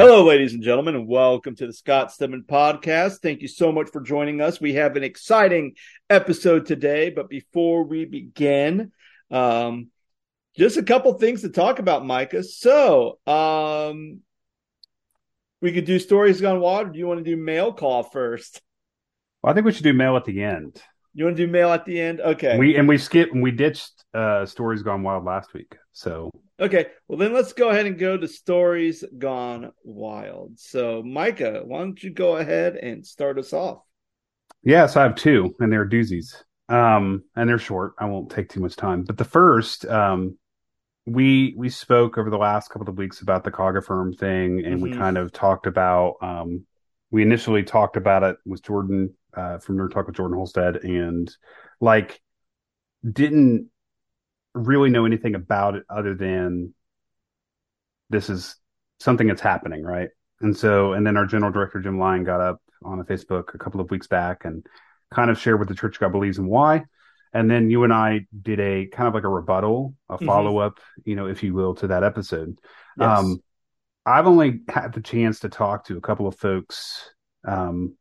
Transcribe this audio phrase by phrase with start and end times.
[0.00, 3.18] Hello, ladies and gentlemen, and welcome to the Scott Stedman podcast.
[3.18, 4.58] Thank you so much for joining us.
[4.58, 5.74] We have an exciting
[6.08, 8.92] episode today, but before we begin,
[9.30, 9.88] um,
[10.56, 12.42] just a couple things to talk about, Micah.
[12.42, 14.20] So, um,
[15.60, 16.94] we could do stories gone wild.
[16.94, 18.62] do you want to do mail call first?
[19.42, 20.80] Well, I think we should do mail at the end.
[21.12, 22.22] You want to do mail at the end?
[22.22, 22.56] Okay.
[22.56, 25.76] We and we skipped and we ditched uh, stories gone wild last week.
[26.00, 30.58] So Okay, well then let's go ahead and go to stories gone wild.
[30.58, 33.82] So, Micah, why don't you go ahead and start us off?
[34.62, 36.42] Yes, I have two, and they're doozies.
[36.68, 37.94] Um, and they're short.
[37.98, 39.04] I won't take too much time.
[39.04, 40.38] But the first, um,
[41.06, 44.76] we we spoke over the last couple of weeks about the Cog Affirm thing, and
[44.76, 44.82] mm-hmm.
[44.82, 46.16] we kind of talked about.
[46.22, 46.66] Um,
[47.10, 51.30] we initially talked about it with Jordan uh, from Nerd Talk with Jordan Holstead, and
[51.80, 52.20] like
[53.10, 53.70] didn't
[54.54, 56.74] really know anything about it other than
[58.08, 58.56] this is
[58.98, 60.08] something that's happening, right?
[60.40, 63.58] And so, and then our general director, Jim Lyon, got up on a Facebook a
[63.58, 64.66] couple of weeks back and
[65.12, 66.84] kind of shared what the Church God believes and why.
[67.32, 70.78] And then you and I did a kind of like a rebuttal, a follow up,
[70.78, 71.10] mm-hmm.
[71.10, 72.58] you know, if you will, to that episode.
[72.98, 73.18] Yes.
[73.18, 73.42] Um,
[74.04, 77.10] I've only had the chance to talk to a couple of folks
[77.46, 77.96] um,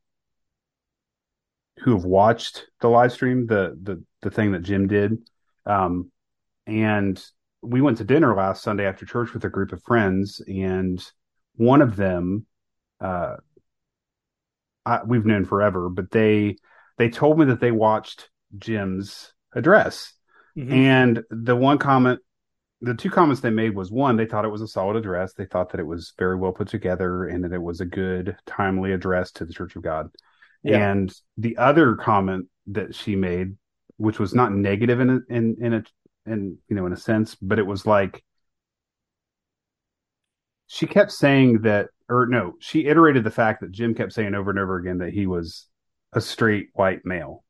[1.80, 5.18] who have watched the live stream, the the the thing that Jim did.
[5.66, 6.12] Um,
[6.70, 7.22] and
[7.62, 11.04] we went to dinner last Sunday after church with a group of friends, and
[11.56, 12.46] one of them,
[13.02, 13.36] uh,
[14.86, 16.56] I, we've known forever, but they
[16.98, 20.14] they told me that they watched Jim's address,
[20.58, 20.72] mm-hmm.
[20.72, 22.20] and the one comment,
[22.82, 25.46] the two comments they made was one, they thought it was a solid address, they
[25.46, 28.94] thought that it was very well put together, and that it was a good, timely
[28.94, 30.10] address to the Church of God.
[30.64, 30.92] Yeah.
[30.92, 33.56] And the other comment that she made,
[33.98, 35.84] which was not negative in a, in in a
[36.30, 38.24] in you know in a sense but it was like
[40.68, 44.50] she kept saying that or no she iterated the fact that jim kept saying over
[44.50, 45.68] and over again that he was
[46.14, 47.44] a straight white male.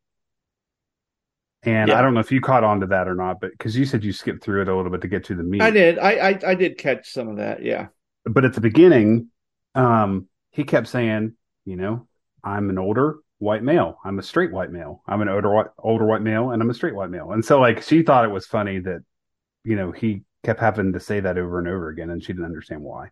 [1.64, 2.00] And yeah.
[2.00, 4.04] i don't know if you caught on to that or not but because you said
[4.04, 5.62] you skipped through it a little bit to get to the meat.
[5.62, 6.00] I did.
[6.00, 7.88] I, I i did catch some of that yeah.
[8.26, 9.30] But at the beginning
[9.76, 11.34] um he kept saying
[11.66, 12.08] you know
[12.44, 13.98] i'm an older white male.
[14.06, 15.02] I'm a straight white male.
[15.08, 17.32] I'm an older white, older white male, and I'm a straight white male.
[17.32, 19.02] And so, like, she thought it was funny that,
[19.64, 22.46] you know, he kept having to say that over and over again, and she didn't
[22.46, 23.10] understand why.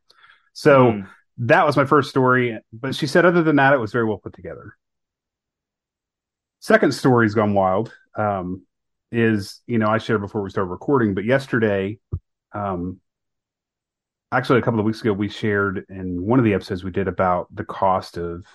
[0.53, 1.07] So mm.
[1.39, 2.59] that was my first story.
[2.71, 4.75] But she said, other than that, it was very well put together.
[6.59, 7.93] Second story's gone wild.
[8.15, 8.63] Um,
[9.11, 11.97] is you know I shared before we started recording, but yesterday,
[12.53, 12.99] um,
[14.31, 17.07] actually a couple of weeks ago, we shared in one of the episodes we did
[17.07, 18.45] about the cost of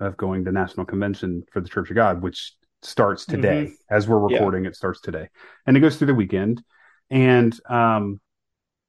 [0.00, 3.64] of going to national convention for the Church of God, which starts today.
[3.64, 3.94] Mm-hmm.
[3.94, 4.70] As we're recording, yeah.
[4.70, 5.28] it starts today,
[5.66, 6.62] and it goes through the weekend.
[7.10, 8.20] And um,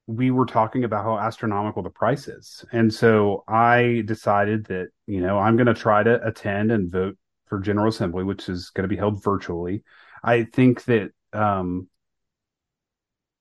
[0.06, 5.20] we were talking about how astronomical the price is, and so I decided that you
[5.20, 8.84] know I'm going to try to attend and vote for General Assembly, which is going
[8.84, 9.82] to be held virtually.
[10.22, 11.88] I think that um,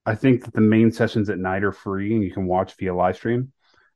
[0.05, 2.93] I think that the main sessions at night are free and you can watch via
[2.93, 3.51] live stream.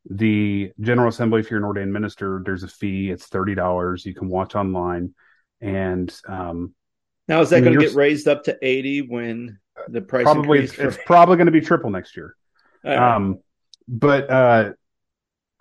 [0.09, 3.09] The General Assembly, if you're an ordained minister, there's a fee.
[3.11, 4.05] It's thirty dollars.
[4.05, 5.13] You can watch online,
[5.61, 6.73] and um,
[7.27, 10.77] now is that going to get raised up to eighty when the price probably it's,
[10.77, 12.35] it's probably going to be triple next year.
[12.83, 13.39] Um,
[13.87, 14.71] but uh,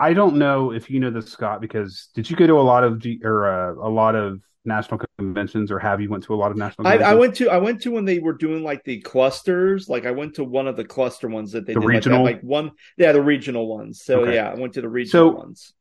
[0.01, 2.85] I don't know if you know this, Scott, because did you go to a lot
[2.85, 6.37] of G, or uh, a lot of national conventions, or have you went to a
[6.37, 6.87] lot of national?
[6.87, 9.89] I, I, went to I went to when they were doing like the clusters.
[9.89, 12.37] Like I went to one of the cluster ones that they the did, regional, like,
[12.37, 14.05] like, one, yeah, the regional ones.
[14.05, 14.35] So okay.
[14.35, 15.73] yeah, I went to the regional so, ones.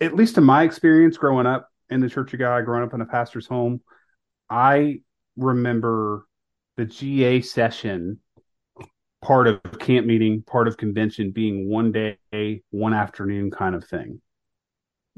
[0.00, 3.00] At least in my experience, growing up in the Church of God, growing up in
[3.00, 3.80] a pastor's home,
[4.50, 5.00] I
[5.38, 6.26] remember
[6.76, 8.20] the GA session
[9.26, 14.20] part of camp meeting, part of convention being one day, one afternoon kind of thing.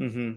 [0.01, 0.37] Mm-hmm.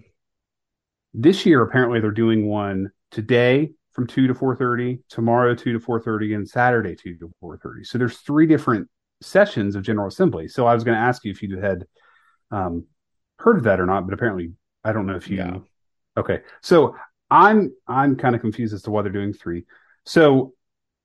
[1.14, 5.80] This year, apparently, they're doing one today from two to four thirty, tomorrow two to
[5.80, 7.82] four thirty, and Saturday two to four thirty.
[7.84, 8.90] So there's three different
[9.22, 10.48] sessions of General Assembly.
[10.48, 11.86] So I was going to ask you if you had
[12.50, 12.84] um,
[13.38, 14.52] heard of that or not, but apparently
[14.84, 15.38] I don't know if you.
[15.38, 15.58] Yeah.
[16.18, 16.94] Okay, so
[17.30, 19.64] I'm I'm kind of confused as to why they're doing three.
[20.04, 20.52] So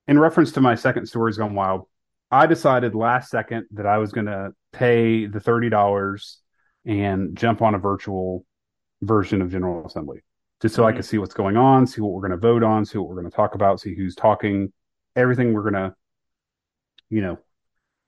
[0.06, 1.86] in reference to my second stories gone wild,
[2.30, 6.40] I decided last second that I was going to pay the thirty dollars
[6.84, 8.44] and jump on a virtual
[9.02, 10.20] version of General Assembly,
[10.60, 10.88] just so mm-hmm.
[10.88, 13.08] I could see what's going on, see what we're going to vote on, see what
[13.08, 14.72] we're going to talk about, see who's talking,
[15.16, 15.94] everything we're going to,
[17.10, 17.38] you know,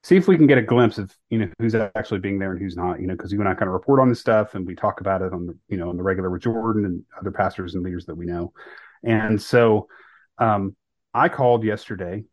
[0.03, 2.61] see if we can get a glimpse of you know who's actually being there and
[2.61, 2.99] who's not.
[2.99, 5.01] You know, because you and I kind of report on this stuff and we talk
[5.01, 7.83] about it on the you know on the regular with Jordan and other pastors and
[7.83, 8.53] leaders that we know,
[9.03, 9.87] and so
[10.37, 10.75] um,
[11.13, 12.23] I called yesterday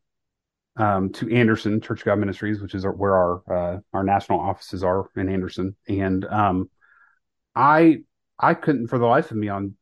[0.78, 4.84] um, to Anderson Church of God Ministries, which is where our uh, our national offices
[4.84, 6.70] are in Anderson, and um,
[7.54, 7.98] I
[8.38, 9.74] I couldn't for the life of me on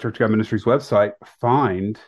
[0.00, 1.98] Church of God Ministries website find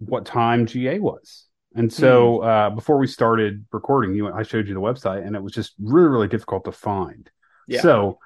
[0.00, 1.46] what time GA was.
[1.74, 2.46] And so mm.
[2.46, 5.74] uh, before we started recording, you I showed you the website, and it was just
[5.80, 7.30] really really difficult to find.
[7.68, 7.80] Yeah.
[7.80, 8.18] So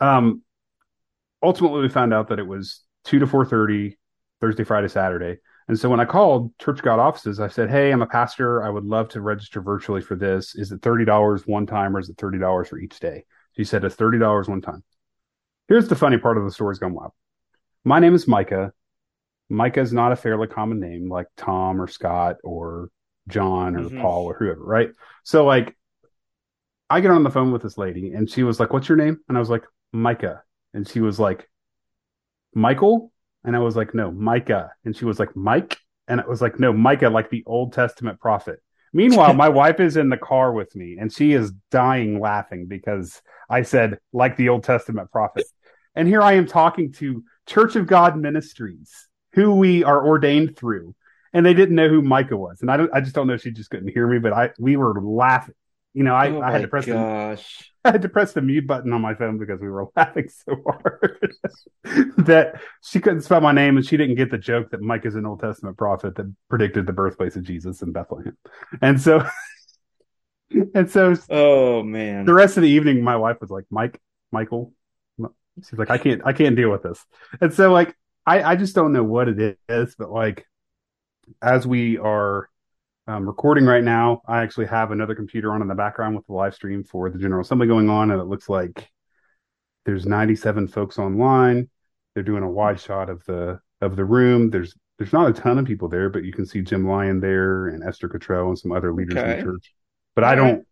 [0.00, 0.42] um,
[1.42, 3.96] ultimately, we found out that it was two to four thirty
[4.40, 5.38] Thursday, Friday, Saturday.
[5.70, 8.64] And so when I called Church God offices, I said, "Hey, I'm a pastor.
[8.64, 10.56] I would love to register virtually for this.
[10.56, 13.24] Is it thirty dollars one time, or is it thirty dollars for each day?"
[13.56, 14.82] She said, "It's thirty dollars one time."
[15.68, 17.12] Here's the funny part of the story's gone wild.
[17.84, 18.72] My name is Micah.
[19.48, 22.88] Micah is not a fairly common name like Tom or Scott or
[23.28, 24.00] John or mm-hmm.
[24.00, 24.90] Paul or whoever, right?
[25.22, 25.76] So like
[26.88, 29.20] I get on the phone with this lady and she was like, What's your name?
[29.28, 29.62] And I was like,
[29.92, 30.42] Micah.
[30.74, 31.48] And she was like,
[32.56, 33.12] Michael?
[33.44, 34.72] And I was like, No, Micah.
[34.84, 35.78] And she was like, Mike?
[36.08, 38.60] And it was like, No, Micah, like the Old Testament prophet.
[38.92, 43.22] Meanwhile, my wife is in the car with me and she is dying laughing because
[43.48, 45.44] I said, like the Old Testament prophet.
[45.94, 50.94] And here I am talking to Church of God Ministries who we are ordained through.
[51.32, 52.60] And they didn't know who Micah was.
[52.60, 54.50] And I don't, I just don't know if she just couldn't hear me, but I,
[54.58, 55.54] we were laughing.
[55.92, 57.58] You know, I, oh I had to press gosh.
[57.58, 60.28] the, I had to press the mute button on my phone because we were laughing
[60.28, 61.18] so hard
[62.18, 65.16] that she couldn't spell my name and she didn't get the joke that Mike is
[65.16, 68.36] an Old Testament prophet that predicted the birthplace of Jesus in Bethlehem.
[68.80, 69.24] And so,
[70.74, 74.00] and so, oh man, the rest of the evening, my wife was like, Mike,
[74.30, 74.72] Michael,
[75.18, 77.04] she's like, I can't, I can't deal with this.
[77.40, 77.96] And so like,
[78.26, 80.46] I, I just don't know what it is, but like
[81.40, 82.49] as we are
[83.10, 86.32] um, recording right now, I actually have another computer on in the background with the
[86.32, 88.88] live stream for the General Assembly going on, and it looks like
[89.84, 91.68] there's 97 folks online.
[92.14, 94.50] They're doing a wide shot of the of the room.
[94.50, 97.66] There's there's not a ton of people there, but you can see Jim Lyon there
[97.66, 99.32] and Esther Cottrell and some other leaders okay.
[99.32, 99.74] in the church.
[100.14, 100.64] But All I don't, right.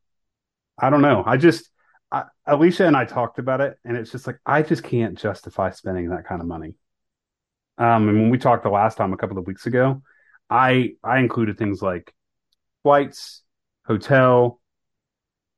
[0.78, 1.24] I don't know.
[1.26, 1.68] I just
[2.12, 5.70] I, Alicia and I talked about it, and it's just like I just can't justify
[5.70, 6.74] spending that kind of money.
[7.78, 10.02] Um, and when we talked the last time a couple of weeks ago,
[10.48, 12.14] I I included things like
[12.88, 13.42] flights,
[13.84, 14.62] hotel,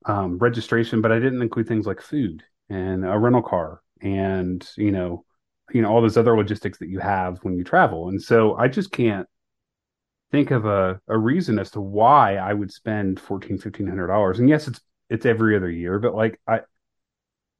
[0.04, 4.90] um, registration, but I didn't include things like food and a rental car and you
[4.90, 5.24] know
[5.72, 8.08] you know all those other logistics that you have when you travel.
[8.08, 9.28] And so I just can't
[10.32, 14.40] think of a, a reason as to why I would spend fourteen fifteen hundred dollars.
[14.40, 16.62] And yes, it's it's every other year, but like I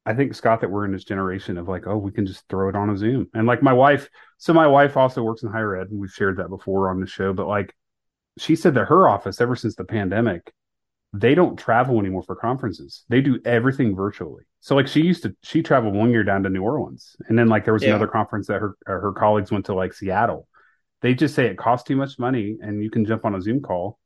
[0.05, 2.67] I think Scott that we're in this generation of like, oh, we can just throw
[2.67, 3.29] it on a Zoom.
[3.33, 6.39] And like my wife, so my wife also works in higher ed, and we've shared
[6.39, 7.31] that before on the show.
[7.31, 7.73] But like,
[8.37, 10.51] she said that her office, ever since the pandemic,
[11.13, 13.03] they don't travel anymore for conferences.
[13.09, 14.43] They do everything virtually.
[14.61, 17.47] So like, she used to she traveled one year down to New Orleans, and then
[17.47, 17.89] like there was yeah.
[17.89, 20.47] another conference that her her colleagues went to like Seattle.
[21.01, 23.61] They just say it costs too much money, and you can jump on a Zoom
[23.61, 23.99] call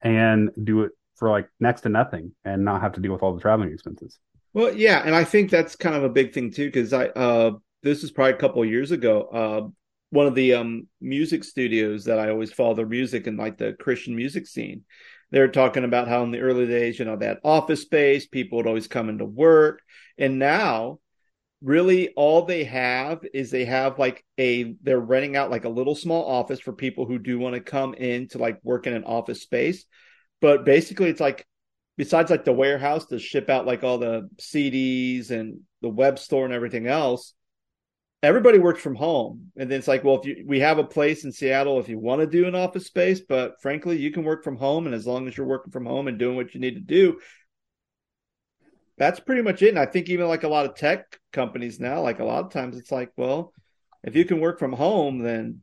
[0.00, 3.34] and do it for like next to nothing, and not have to deal with all
[3.34, 4.18] the traveling expenses.
[4.54, 7.52] Well, yeah, and I think that's kind of a big thing too, because I uh,
[7.82, 9.22] this is probably a couple years ago.
[9.22, 9.68] Uh,
[10.10, 13.74] one of the um, music studios that I always follow their music and like the
[13.74, 14.84] Christian music scene.
[15.30, 18.66] They're talking about how in the early days, you know, that office space, people would
[18.66, 19.82] always come into work,
[20.16, 21.00] and now
[21.60, 25.96] really all they have is they have like a they're renting out like a little
[25.96, 29.02] small office for people who do want to come in to like work in an
[29.02, 29.84] office space
[30.40, 31.44] but basically it's like
[31.98, 36.44] besides like the warehouse to ship out like all the CDs and the web store
[36.44, 37.34] and everything else,
[38.22, 39.52] everybody works from home.
[39.56, 41.98] And then it's like, well, if you, we have a place in Seattle if you
[41.98, 44.86] want to do an office space, but frankly, you can work from home.
[44.86, 47.20] And as long as you're working from home and doing what you need to do,
[48.96, 49.68] that's pretty much it.
[49.68, 52.52] And I think even like a lot of tech companies now, like a lot of
[52.52, 53.52] times it's like, well,
[54.02, 55.62] if you can work from home, then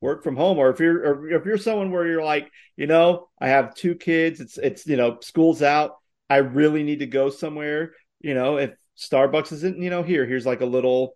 [0.00, 3.28] work from home or if you're or if you're someone where you're like you know
[3.38, 5.96] i have two kids it's it's you know school's out
[6.30, 10.46] i really need to go somewhere you know if starbucks isn't you know here here's
[10.46, 11.14] like a little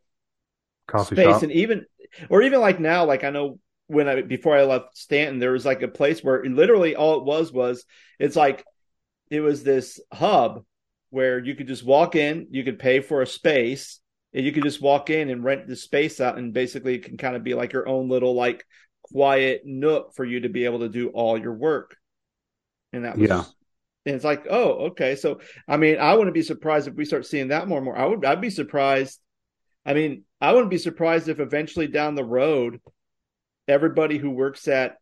[0.87, 1.43] coffee space shop.
[1.43, 1.85] and even
[2.29, 5.65] or even like now like i know when i before i left staunton there was
[5.65, 7.85] like a place where literally all it was was
[8.19, 8.65] it's like
[9.31, 10.65] it was this hub
[11.11, 14.01] where you could just walk in you could pay for a space
[14.35, 17.17] and you could just walk in and rent the space out and basically it can
[17.17, 18.65] kind of be like your own little like
[19.03, 21.97] quiet nook for you to be able to do all your work.
[22.93, 23.45] And that was yeah.
[24.07, 25.15] and it's like oh okay.
[25.15, 27.97] So i mean i wouldn't be surprised if we start seeing that more and more.
[27.97, 29.21] I would i'd be surprised
[29.85, 32.81] i mean i wouldn't be surprised if eventually down the road
[33.69, 34.97] everybody who works at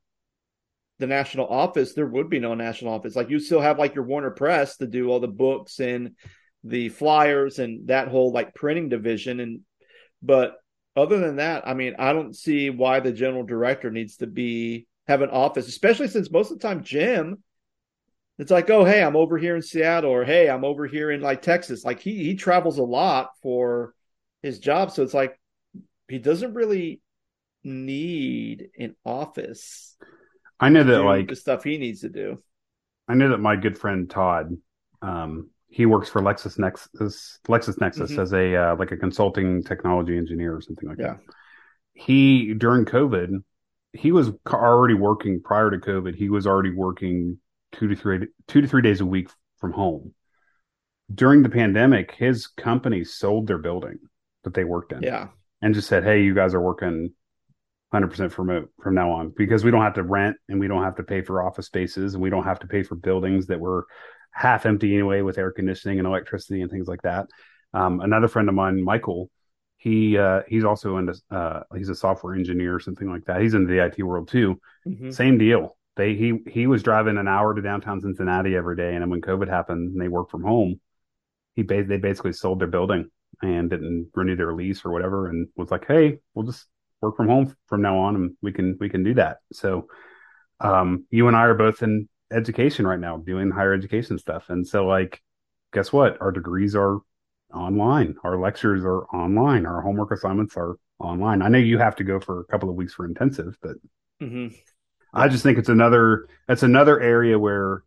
[0.98, 4.04] the national office there would be no national office like you still have like your
[4.04, 6.12] warner press to do all the books and
[6.64, 9.60] the flyers and that whole like printing division and
[10.22, 10.56] but
[10.94, 14.86] other than that i mean i don't see why the general director needs to be
[15.08, 17.42] have an office especially since most of the time jim
[18.38, 21.20] it's like, oh, hey, I'm over here in Seattle, or hey, I'm over here in
[21.20, 21.84] like Texas.
[21.84, 23.94] Like he he travels a lot for
[24.42, 25.38] his job, so it's like
[26.08, 27.00] he doesn't really
[27.64, 29.96] need an office.
[30.58, 32.42] I know that like the stuff he needs to do.
[33.08, 34.56] I know that my good friend Todd,
[35.00, 38.20] um, he works for LexisNexis, LexisNexis mm-hmm.
[38.20, 41.14] as a uh, like a consulting technology engineer or something like yeah.
[41.14, 41.20] that.
[41.94, 43.42] He during COVID,
[43.92, 46.14] he was already working prior to COVID.
[46.14, 47.38] He was already working
[47.72, 50.14] two to three two to three days a week from home.
[51.12, 53.98] During the pandemic, his company sold their building
[54.44, 55.02] that they worked in.
[55.02, 55.28] Yeah.
[55.60, 57.12] And just said, Hey, you guys are working
[57.92, 60.96] 100% remote from now on because we don't have to rent and we don't have
[60.96, 63.86] to pay for office spaces and we don't have to pay for buildings that were
[64.30, 67.26] half empty anyway with air conditioning and electricity and things like that.
[67.74, 69.30] Um, another friend of mine, Michael,
[69.76, 73.40] he uh, he's also into uh, he's a software engineer or something like that.
[73.40, 74.60] He's in the IT world too.
[74.86, 75.10] Mm-hmm.
[75.10, 75.76] Same deal.
[75.96, 79.20] They he he was driving an hour to downtown Cincinnati every day, and then when
[79.20, 80.80] COVID happened and they worked from home,
[81.56, 83.10] he ba- they basically sold their building
[83.40, 86.66] and didn't renew their lease or whatever, and was like, "Hey, we'll just
[87.00, 89.88] work from home from now on, and we can we can do that." So,
[90.60, 94.66] um, you and I are both in education right now, doing higher education stuff, and
[94.66, 95.22] so like,
[95.72, 96.20] guess what?
[96.20, 96.98] Our degrees are
[97.54, 101.42] online, our lectures are online, our homework assignments are online.
[101.42, 103.76] I know you have to go for a couple of weeks for intensive, but.
[104.20, 104.54] Mm-hmm.
[105.14, 107.82] I just think it's another that's another area where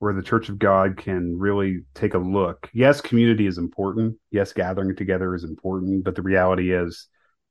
[0.00, 2.68] where the Church of God can really take a look.
[2.72, 4.16] Yes, community is important.
[4.30, 7.06] Yes, gathering together is important, but the reality is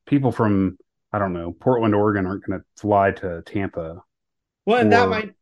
[0.05, 0.77] people from
[1.11, 4.03] I don't know, Portland, Oregon aren't going to fly to Tampa.
[4.65, 5.33] Well, and or, that might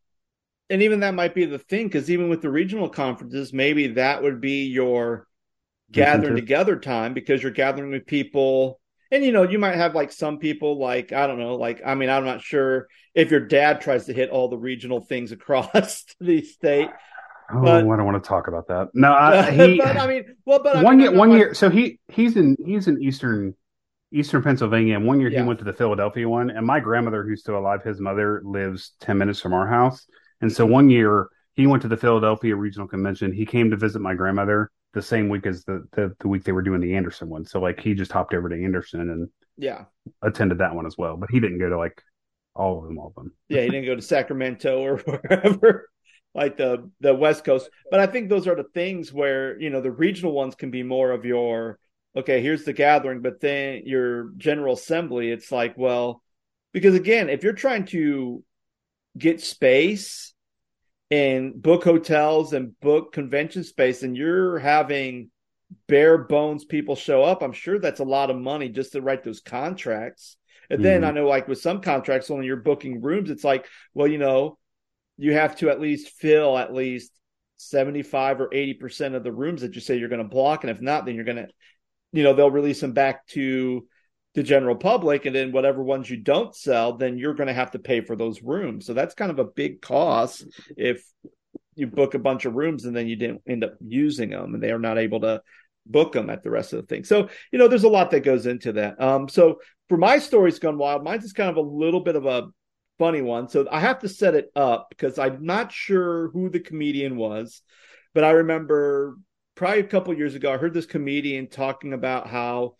[0.70, 4.22] and even that might be the thing cuz even with the regional conferences, maybe that
[4.22, 5.26] would be your
[5.90, 10.12] gathering together time because you're gathering with people and you know you might have like
[10.12, 13.80] some people like i don't know like i mean i'm not sure if your dad
[13.80, 16.88] tries to hit all the regional things across the state
[17.52, 18.88] oh but, i don't want to talk about that.
[18.94, 21.70] No I, he, but, I mean well but one I mean, year one year so
[21.70, 23.54] he he's in he's in eastern
[24.12, 25.42] eastern pennsylvania and one year yeah.
[25.42, 28.92] he went to the philadelphia one and my grandmother who's still alive his mother lives
[29.00, 30.06] 10 minutes from our house.
[30.40, 33.32] And so one year he went to the philadelphia regional convention.
[33.32, 36.52] He came to visit my grandmother the same week as the, the, the week they
[36.52, 37.44] were doing the Anderson one.
[37.44, 39.84] So like he just hopped over to Anderson and yeah
[40.22, 41.16] attended that one as well.
[41.16, 42.02] But he didn't go to like
[42.54, 43.32] all of them, all of them.
[43.48, 45.88] yeah, he didn't go to Sacramento or wherever
[46.34, 47.70] like the the West Coast.
[47.90, 50.82] But I think those are the things where you know the regional ones can be
[50.82, 51.78] more of your
[52.16, 52.42] okay.
[52.42, 56.22] Here's the gathering, but then your General Assembly, it's like well,
[56.72, 58.42] because again, if you're trying to
[59.16, 60.34] get space
[61.10, 65.30] and book hotels and book convention space and you're having
[65.86, 69.24] bare bones people show up, I'm sure that's a lot of money just to write
[69.24, 70.36] those contracts.
[70.70, 71.10] And then mm-hmm.
[71.10, 74.58] I know like with some contracts when you're booking rooms, it's like, well, you know,
[75.16, 77.10] you have to at least fill at least
[77.56, 80.62] 75 or 80% of the rooms that you say you're going to block.
[80.62, 81.48] And if not, then you're going to,
[82.12, 83.86] you know, they'll release them back to
[84.38, 87.72] the general public and then whatever ones you don't sell then you're going to have
[87.72, 88.86] to pay for those rooms.
[88.86, 91.04] So that's kind of a big cost if
[91.74, 94.62] you book a bunch of rooms and then you didn't end up using them and
[94.62, 95.42] they are not able to
[95.86, 97.02] book them at the rest of the thing.
[97.02, 99.02] So you know there's a lot that goes into that.
[99.02, 102.24] Um so for my stories gone wild mine's is kind of a little bit of
[102.24, 102.46] a
[102.96, 103.48] funny one.
[103.48, 107.60] So i have to set it up because i'm not sure who the comedian was
[108.14, 109.16] but i remember
[109.56, 112.74] probably a couple years ago i heard this comedian talking about how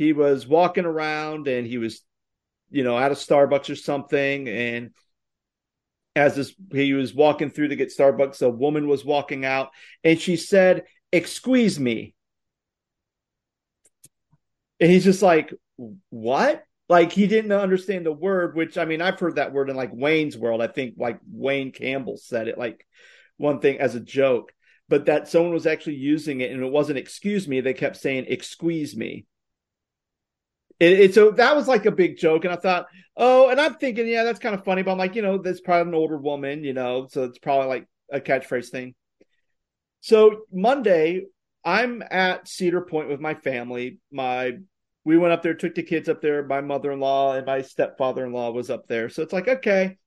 [0.00, 2.00] he was walking around and he was,
[2.70, 4.48] you know, at a Starbucks or something.
[4.48, 4.92] And
[6.16, 9.68] as this, he was walking through to get Starbucks, a woman was walking out
[10.02, 12.14] and she said, Excuse me.
[14.80, 15.52] And he's just like,
[16.08, 16.64] What?
[16.88, 19.92] Like he didn't understand the word, which I mean, I've heard that word in like
[19.92, 20.62] Wayne's World.
[20.62, 22.86] I think like Wayne Campbell said it like
[23.36, 24.54] one thing as a joke,
[24.88, 27.60] but that someone was actually using it and it wasn't excuse me.
[27.60, 29.26] They kept saying, Excuse me
[30.80, 33.74] it, it, so that was like a big joke, and I thought, oh, and I'm
[33.74, 36.16] thinking, yeah, that's kind of funny, but I'm like, you know, that's probably an older
[36.16, 38.94] woman, you know, so it's probably like a catchphrase thing.
[40.00, 41.26] So Monday,
[41.62, 43.98] I'm at Cedar Point with my family.
[44.10, 44.54] My
[45.04, 46.46] we went up there, took the kids up there.
[46.46, 49.98] My mother-in-law and my stepfather-in-law was up there, so it's like okay.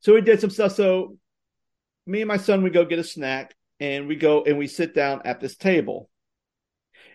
[0.00, 0.72] So we did some stuff.
[0.72, 1.16] So
[2.06, 4.94] me and my son, we go get a snack, and we go and we sit
[4.94, 6.10] down at this table.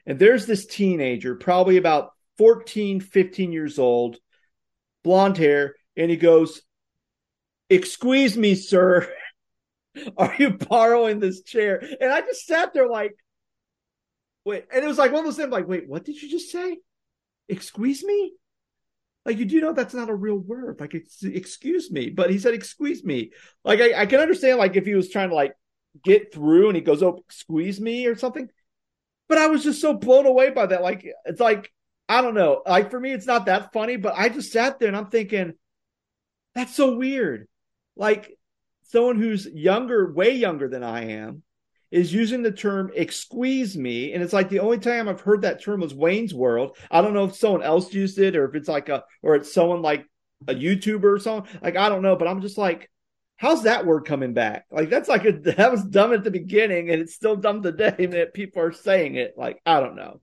[0.07, 4.17] And there's this teenager, probably about 14, 15 years old,
[5.03, 6.63] blonde hair, and he goes,
[7.69, 9.07] Excuse me, sir.
[10.17, 11.83] Are you borrowing this chair?
[12.01, 13.13] And I just sat there like,
[14.43, 16.49] wait, and it was like one of those things like, wait, what did you just
[16.49, 16.79] say?
[17.47, 18.33] Excuse me?
[19.23, 20.79] Like, you do know that's not a real word.
[20.79, 22.09] Like, it's, excuse me.
[22.09, 23.33] But he said, excuse me.
[23.63, 25.53] Like, I, I can understand, like, if he was trying to, like,
[26.03, 28.49] get through and he goes, oh, squeeze me or something.
[29.29, 30.81] But I was just so blown away by that.
[30.81, 31.71] Like, it's like,
[32.11, 32.61] I don't know.
[32.67, 35.53] Like, for me, it's not that funny, but I just sat there and I'm thinking,
[36.53, 37.47] that's so weird.
[37.95, 38.37] Like,
[38.83, 41.43] someone who's younger, way younger than I am,
[41.89, 45.63] is using the term "excuse me," and it's like the only time I've heard that
[45.63, 46.75] term was Wayne's World.
[46.89, 49.53] I don't know if someone else used it or if it's like a or it's
[49.53, 50.05] someone like
[50.49, 51.59] a YouTuber or something.
[51.61, 52.89] Like I don't know, but I'm just like,
[53.37, 54.65] how's that word coming back?
[54.69, 58.05] Like that's like a, that was dumb at the beginning, and it's still dumb today
[58.05, 59.35] that people are saying it.
[59.37, 60.19] Like I don't know.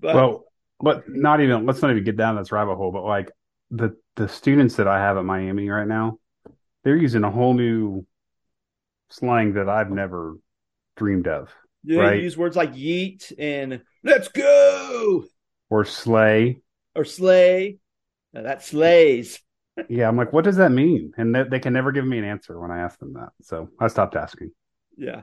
[0.00, 0.44] But, well,
[0.80, 2.92] but not even let's not even get down this rabbit hole.
[2.92, 3.30] But like
[3.70, 6.18] the the students that I have at Miami right now,
[6.84, 8.06] they're using a whole new
[9.10, 10.36] slang that I've never
[10.96, 11.50] dreamed of.
[11.84, 12.22] Yeah, right?
[12.22, 15.24] use words like yeet and let's go
[15.70, 16.60] or slay
[16.94, 17.78] or slay.
[18.32, 19.40] Now that slays.
[19.88, 21.12] yeah, I'm like, what does that mean?
[21.16, 23.30] And they, they can never give me an answer when I ask them that.
[23.42, 24.50] So I stopped asking.
[24.96, 25.22] Yeah.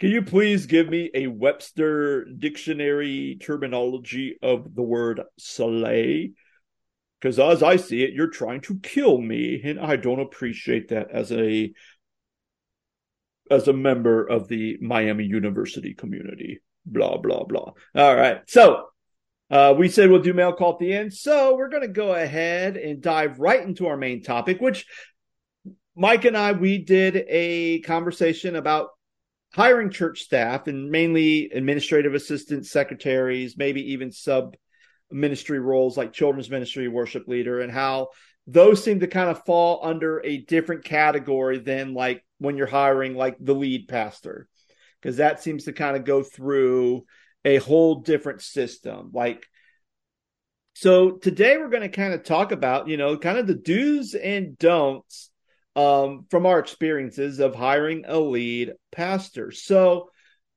[0.00, 6.32] Can you please give me a Webster dictionary terminology of the word slay?
[7.20, 11.10] Because as I see it, you're trying to kill me, and I don't appreciate that
[11.10, 11.70] as a
[13.50, 16.60] as a member of the Miami University community.
[16.86, 17.72] Blah, blah, blah.
[17.94, 18.40] All right.
[18.48, 18.86] So
[19.50, 21.12] uh, we said we'll do mail call at the end.
[21.12, 24.86] So we're going to go ahead and dive right into our main topic, which
[25.94, 28.88] Mike and I, we did a conversation about
[29.52, 34.56] hiring church staff and mainly administrative assistants, secretaries, maybe even sub
[35.10, 38.08] ministry roles like children's ministry, worship leader, and how
[38.46, 43.14] those seem to kind of fall under a different category than like when you're hiring
[43.14, 44.48] like the lead pastor
[45.00, 47.04] because that seems to kind of go through
[47.44, 49.10] a whole different system.
[49.12, 49.46] Like
[50.74, 54.14] so today we're going to kind of talk about you know kind of the do's
[54.14, 55.29] and don'ts
[55.76, 59.50] um, from our experiences of hiring a lead pastor.
[59.50, 60.10] So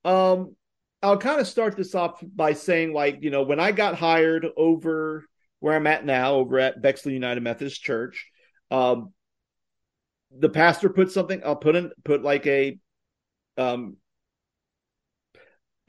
[0.06, 0.56] um,
[1.02, 4.48] i'll kind of start this off by saying like you know when i got hired
[4.58, 5.26] over
[5.60, 8.30] where i'm at now over at bexley united methodist church
[8.72, 9.14] um,
[10.40, 12.80] the pastor put something i'll put in put like a
[13.58, 13.98] um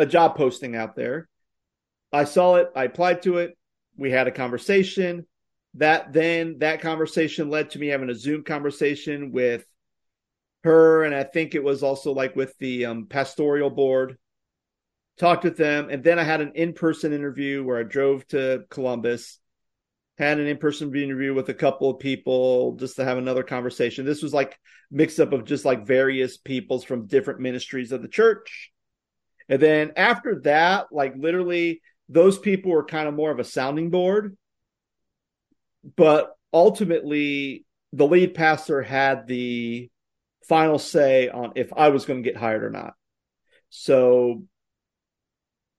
[0.00, 1.28] a job posting out there.
[2.12, 3.56] I saw it i applied to it
[3.96, 5.26] we had a conversation
[5.74, 9.64] that then that conversation led to me having a zoom conversation with
[10.62, 14.16] her and i think it was also like with the um, pastoral board
[15.18, 19.38] talked with them and then i had an in-person interview where i drove to columbus
[20.18, 24.04] had an in-person interview with a couple of people just to have another conversation.
[24.04, 24.56] This was like
[24.90, 28.70] mix up of just like various peoples from different ministries of the church.
[29.48, 33.90] And then after that, like literally those people were kind of more of a sounding
[33.90, 34.36] board.
[35.96, 39.90] But ultimately the lead pastor had the
[40.48, 42.94] final say on if I was going to get hired or not.
[43.70, 44.44] So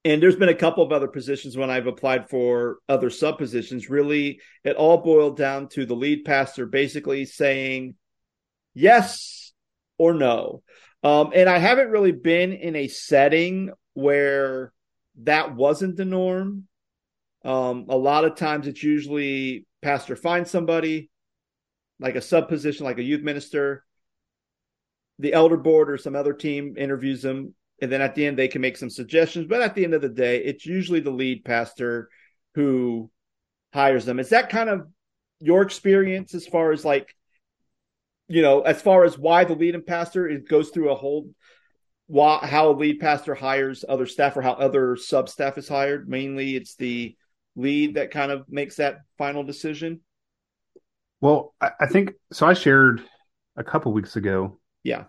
[0.06, 3.90] and there's been a couple of other positions when I've applied for other sub positions.
[3.90, 7.96] Really, it all boiled down to the lead pastor basically saying
[8.76, 9.52] yes
[9.98, 10.62] or no.
[11.04, 14.74] Um, and I haven't really been in a setting where
[15.24, 16.68] that wasn't the norm.
[17.44, 21.12] Um, a lot of times it's usually pastor finds somebody
[22.00, 23.86] like a sub position, like a youth minister.
[25.20, 28.48] The elder board or some other team interviews them and then at the end they
[28.48, 31.46] can make some suggestions but at the end of the day it's usually the lead
[31.46, 32.10] pastor
[32.56, 33.10] who
[33.74, 34.88] hires them is that kind of
[35.40, 37.16] your experience as far as like
[38.28, 41.30] you know as far as why the lead and pastor it goes through a whole
[42.08, 46.08] why, how a lead pastor hires other staff or how other sub staff is hired
[46.08, 47.16] mainly it's the
[47.56, 50.02] lead that kind of makes that final decision
[51.22, 53.02] well i think so i shared
[53.56, 55.04] a couple weeks ago yeah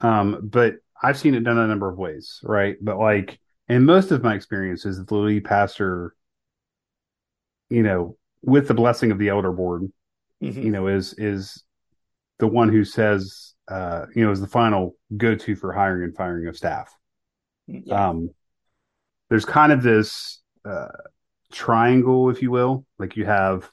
[0.00, 2.76] um but I've seen it done a number of ways, right?
[2.80, 6.14] But like in most of my experiences, the lead pastor,
[7.70, 9.90] you know, with the blessing of the elder board,
[10.42, 10.62] mm-hmm.
[10.62, 11.64] you know, is is
[12.38, 16.16] the one who says, uh, you know, is the final go to for hiring and
[16.16, 16.94] firing of staff.
[17.66, 18.10] Yeah.
[18.10, 18.30] Um,
[19.28, 20.88] there's kind of this uh,
[21.52, 23.70] triangle, if you will, like you have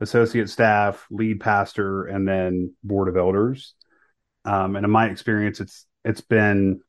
[0.00, 3.74] associate staff, lead pastor, and then board of elders.
[4.44, 6.80] Um, and in my experience, it's it's been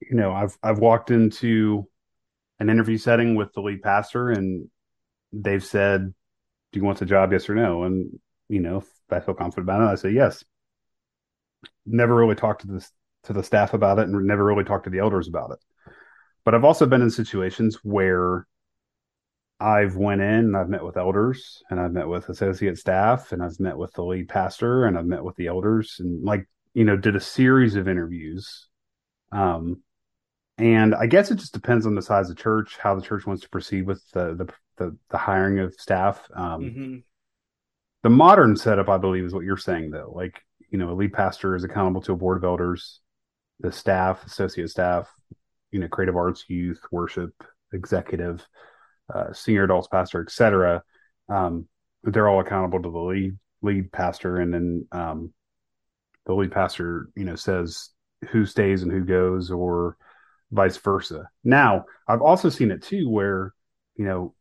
[0.00, 1.88] you know i've i've walked into
[2.58, 4.68] an interview setting with the lead pastor and
[5.32, 6.12] they've said
[6.74, 7.32] do you want the job?
[7.32, 7.84] Yes or no?
[7.84, 9.92] And you know if i feel confident about it.
[9.92, 10.44] I say yes.
[11.86, 12.86] Never really talked to the
[13.24, 15.58] to the staff about it and never really talked to the elders about it
[16.44, 18.46] but i've also been in situations where
[19.60, 23.42] I've went in and I've met with elders and I've met with associate staff and
[23.42, 26.84] I've met with the lead pastor and I've met with the elders and like you
[26.84, 28.68] know did a series of interviews.
[29.32, 29.82] Um,
[30.58, 33.42] and I guess it just depends on the size of church, how the church wants
[33.42, 36.28] to proceed with the the the, the hiring of staff.
[36.34, 36.96] Um, mm-hmm.
[38.02, 40.12] The modern setup, I believe, is what you're saying though.
[40.14, 43.00] Like you know, a lead pastor is accountable to a board of elders,
[43.60, 45.08] the staff, associate staff,
[45.74, 47.32] you know, creative arts, youth, worship,
[47.72, 48.46] executive
[49.12, 50.84] uh, senior adults pastor, etc.
[51.28, 51.66] Um,
[52.04, 55.32] they're all accountable to the lead lead pastor, and then um,
[56.26, 57.90] the lead pastor, you know, says
[58.30, 59.96] who stays and who goes, or
[60.52, 61.28] vice versa.
[61.42, 63.52] Now, I've also seen it too, where
[63.96, 64.32] you know,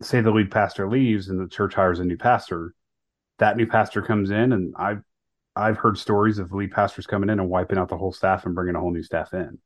[0.00, 2.74] say the lead pastor leaves and the church hires a new pastor,
[3.38, 5.02] that new pastor comes in, and I've
[5.54, 8.54] I've heard stories of lead pastors coming in and wiping out the whole staff and
[8.54, 9.58] bringing a whole new staff in.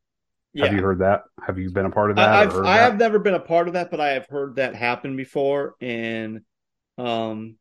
[0.54, 0.66] Yeah.
[0.66, 1.24] Have you heard that?
[1.44, 2.28] Have you been a part of that?
[2.28, 5.16] I've, I have never been a part of that, but I have heard that happen
[5.16, 6.42] before, and
[6.96, 7.56] um,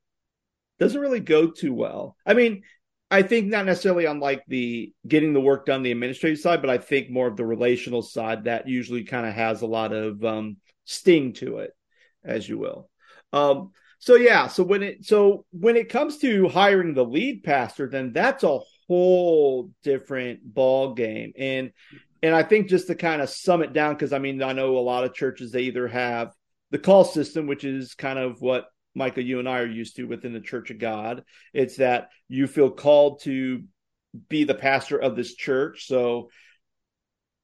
[0.79, 2.15] doesn't really go too well.
[2.23, 2.61] I mean,
[3.09, 6.69] I think not necessarily on like the getting the work done the administrative side, but
[6.69, 10.23] I think more of the relational side that usually kind of has a lot of
[10.23, 11.71] um, sting to it,
[12.23, 12.89] as you will.
[13.31, 17.89] Um, so yeah, so when it so when it comes to hiring the lead pastor,
[17.89, 21.71] then that's a whole different ball game, and
[22.23, 24.77] and I think just to kind of sum it down, because I mean, I know
[24.77, 26.31] a lot of churches, they either have
[26.71, 30.05] the call system, which is kind of what Michael, you and I are used to
[30.05, 31.23] within the Church of God.
[31.53, 33.63] It's that you feel called to
[34.29, 35.85] be the pastor of this church.
[35.85, 36.29] So,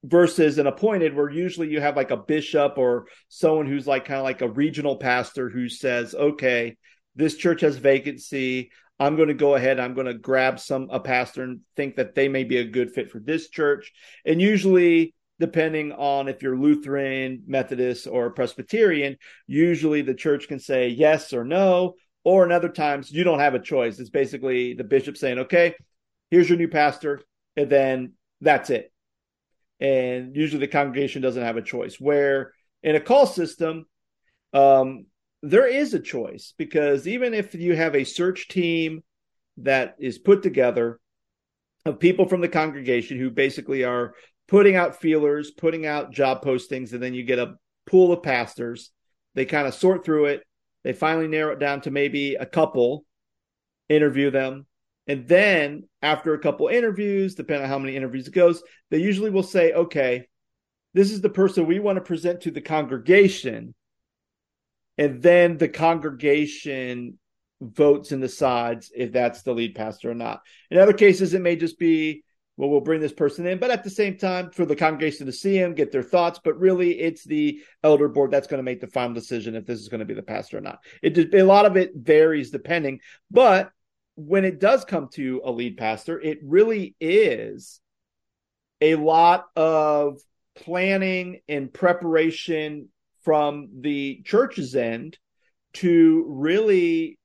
[0.03, 4.19] versus an appointed, where usually you have like a bishop or someone who's like kind
[4.19, 6.77] of like a regional pastor who says, okay,
[7.17, 8.71] this church has vacancy.
[8.99, 9.79] I'm going to go ahead.
[9.79, 12.91] I'm going to grab some a pastor and think that they may be a good
[12.91, 13.93] fit for this church.
[14.25, 20.89] And usually, depending on if you're Lutheran, Methodist, or Presbyterian, usually the church can say
[20.89, 21.95] yes or no.
[22.25, 23.97] Or in other times, you don't have a choice.
[23.99, 25.75] It's basically the bishop saying, "Okay,
[26.29, 27.21] here's your new pastor,"
[27.55, 28.91] and then that's it.
[29.79, 31.97] And usually, the congregation doesn't have a choice.
[31.99, 32.51] Where
[32.83, 33.85] in a call system,
[34.51, 35.05] um,
[35.41, 39.04] there is a choice because even if you have a search team
[39.58, 40.99] that is put together
[41.86, 44.13] of people from the congregation who basically are
[44.47, 48.91] putting out feelers, putting out job postings, and then you get a pool of pastors.
[49.36, 50.43] They kind of sort through it.
[50.84, 53.06] They finally narrow it down to maybe a couple,
[53.88, 54.65] interview them.
[55.08, 59.30] And then after a couple interviews, depending on how many interviews it goes, they usually
[59.30, 60.28] will say, okay,
[60.93, 63.73] this is the person we want to present to the congregation
[64.99, 67.17] and then the congregation
[67.62, 70.41] votes and decides if that's the lead pastor or not.
[70.69, 72.25] In other cases, it may just be,
[72.57, 75.31] well, we'll bring this person in, but at the same time, for the congregation to
[75.31, 76.41] see him, get their thoughts.
[76.43, 79.79] But really, it's the elder board that's going to make the final decision if this
[79.79, 80.79] is going to be the pastor or not.
[81.01, 82.99] It a lot of it varies depending,
[83.31, 83.71] but
[84.15, 87.79] when it does come to a lead pastor, it really is
[88.81, 90.19] a lot of
[90.55, 92.89] planning and preparation
[93.29, 95.15] from the church's end
[95.71, 97.19] to really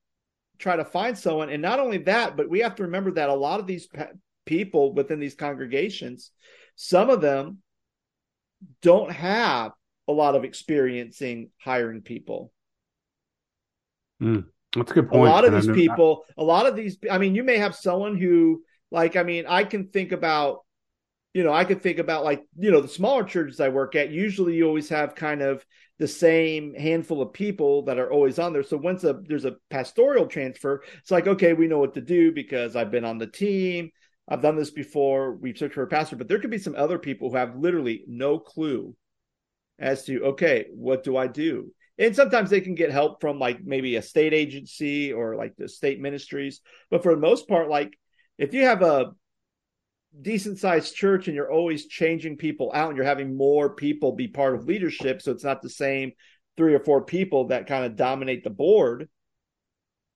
[0.58, 1.48] try to find someone.
[1.48, 4.12] And not only that, but we have to remember that a lot of these pe-
[4.44, 6.30] people within these congregations,
[6.76, 7.62] some of them
[8.82, 9.72] don't have
[10.06, 12.52] a lot of experiencing hiring people.
[14.22, 14.44] Mm,
[14.76, 15.26] that's a good point.
[15.26, 18.18] A lot of these people, a lot of these, I mean, you may have someone
[18.18, 20.66] who, like, I mean, I can think about,
[21.32, 24.10] you know, I could think about like, you know, the smaller churches I work at,
[24.10, 25.64] usually you always have kind of
[25.98, 28.62] the same handful of people that are always on there.
[28.62, 32.32] So once a there's a pastoral transfer, it's like okay, we know what to do
[32.32, 33.90] because I've been on the team.
[34.28, 35.34] I've done this before.
[35.34, 38.04] We've searched for a pastor, but there could be some other people who have literally
[38.08, 38.96] no clue
[39.78, 41.72] as to okay, what do I do?
[41.98, 45.68] And sometimes they can get help from like maybe a state agency or like the
[45.68, 46.60] state ministries.
[46.90, 47.96] But for the most part, like
[48.36, 49.12] if you have a
[50.20, 54.28] decent sized church and you're always changing people out and you're having more people be
[54.28, 56.12] part of leadership so it's not the same
[56.56, 59.08] three or four people that kind of dominate the board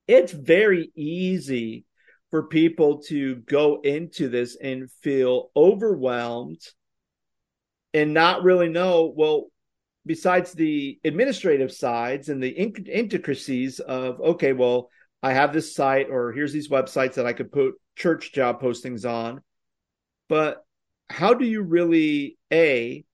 [0.07, 1.85] it's very easy
[2.31, 6.61] for people to go into this and feel overwhelmed
[7.93, 9.47] and not really know well
[10.07, 14.91] besides the administrative sides and the intricacies of okay well
[15.25, 19.09] i have this site or here's these websites that i could put church job postings
[19.09, 19.41] on
[20.29, 20.65] but
[21.11, 23.05] how do you really a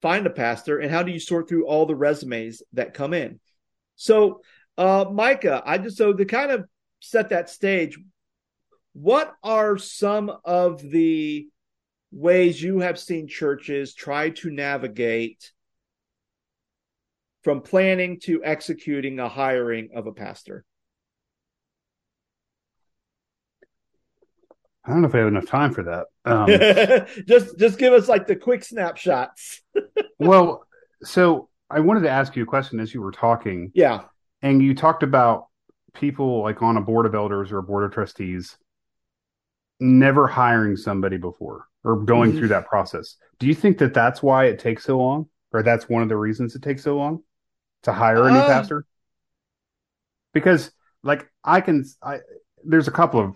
[0.00, 3.40] find a pastor and how do you sort through all the resumes that come in?
[3.96, 4.42] So,
[4.78, 6.64] uh, Micah, I just so to kind of
[7.00, 7.98] set that stage,
[8.94, 11.48] what are some of the
[12.10, 15.52] ways you have seen churches try to navigate
[17.42, 20.64] from planning to executing a hiring of a pastor?
[24.84, 26.06] I don't know if I have enough time for that.
[26.24, 26.46] Um,
[27.26, 29.62] just just give us like the quick snapshots.
[30.18, 30.66] well,
[31.02, 33.70] so I wanted to ask you a question as you were talking.
[33.74, 34.02] Yeah.
[34.42, 35.46] And you talked about
[35.94, 38.56] people like on a board of elders or a board of trustees
[39.78, 42.38] never hiring somebody before or going mm-hmm.
[42.38, 43.16] through that process.
[43.38, 46.16] Do you think that that's why it takes so long, or that's one of the
[46.16, 47.22] reasons it takes so long
[47.82, 48.86] to hire a new uh, pastor?
[50.32, 50.70] Because,
[51.02, 52.20] like, I can, I
[52.64, 53.34] there's a couple of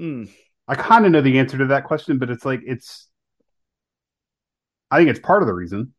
[0.00, 0.30] mm.
[0.68, 3.08] I kind of know the answer to that question, but it's like it's.
[4.90, 5.92] I think it's part of the reason.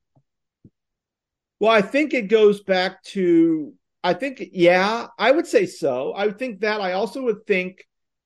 [1.60, 3.74] Well, I think it goes back to
[4.08, 6.14] I think yeah, I would say so.
[6.14, 6.80] I would think that.
[6.80, 7.86] I also would think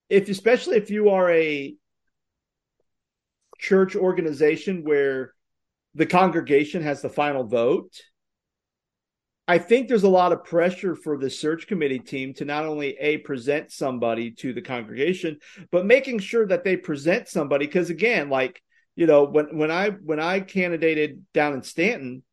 [0.09, 1.75] if especially if you are a
[3.57, 5.33] church organization where
[5.95, 7.93] the congregation has the final vote,
[9.51, 12.97] I think there's a lot of pressure for the search committee team to not only
[12.97, 15.39] a present somebody to the congregation,
[15.73, 18.63] but making sure that they present somebody because again, like
[18.95, 22.23] you know, when when I when I candidated down in Staunton,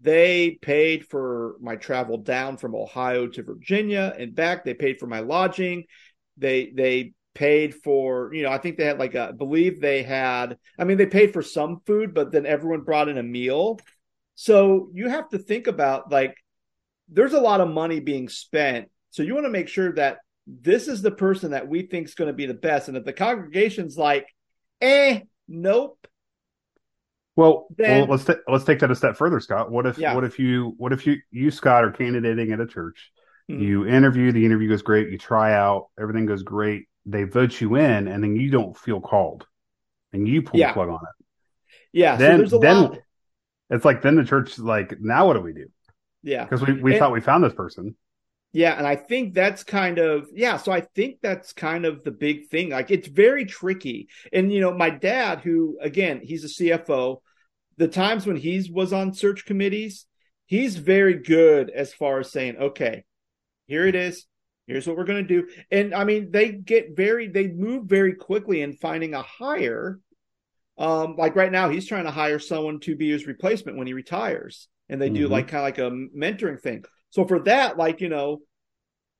[0.00, 4.64] they paid for my travel down from Ohio to Virginia and back.
[4.64, 5.84] They paid for my lodging.
[6.38, 10.02] They they paid for you know I think they had like a, I believe they
[10.02, 13.78] had I mean they paid for some food, but then everyone brought in a meal.
[14.34, 16.34] So you have to think about like
[17.10, 18.90] there's a lot of money being spent.
[19.10, 22.14] So you want to make sure that this is the person that we think is
[22.14, 22.88] going to be the best.
[22.88, 24.26] And if the congregation's like,
[24.80, 25.98] eh, nope,
[27.38, 29.70] well, then, well let's t- let's take that a step further, Scott.
[29.70, 30.12] What if yeah.
[30.12, 33.12] what if you what if you you Scott are candidating at a church?
[33.48, 33.62] Mm-hmm.
[33.62, 37.76] You interview, the interview goes great, you try out, everything goes great, they vote you
[37.76, 39.46] in, and then you don't feel called,
[40.12, 40.70] and you pull yeah.
[40.70, 41.26] the plug on it.
[41.92, 42.98] Yeah, then so then lot...
[43.70, 45.68] it's like then the church is like now what do we do?
[46.22, 47.96] Yeah, because we we and, thought we found this person.
[48.52, 50.56] Yeah, and I think that's kind of yeah.
[50.56, 52.70] So I think that's kind of the big thing.
[52.70, 57.18] Like it's very tricky, and you know, my dad, who again he's a CFO,
[57.78, 60.06] the times when he was on search committees,
[60.46, 63.04] he's very good as far as saying, okay,
[63.66, 64.26] here it is.
[64.66, 65.48] Here's what we're going to do.
[65.70, 69.98] And I mean, they get very, they move very quickly in finding a hire.
[70.76, 73.94] Um, like right now, he's trying to hire someone to be his replacement when he
[73.94, 74.68] retires.
[74.88, 75.14] And they mm-hmm.
[75.14, 76.84] do like kind of like a mentoring thing.
[77.10, 78.38] So for that, like, you know,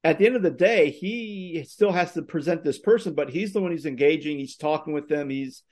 [0.04, 3.52] at the end of the day, he still has to present this person, but he's
[3.52, 4.38] the one who's engaging.
[4.38, 5.28] He's talking with them.
[5.28, 5.62] He's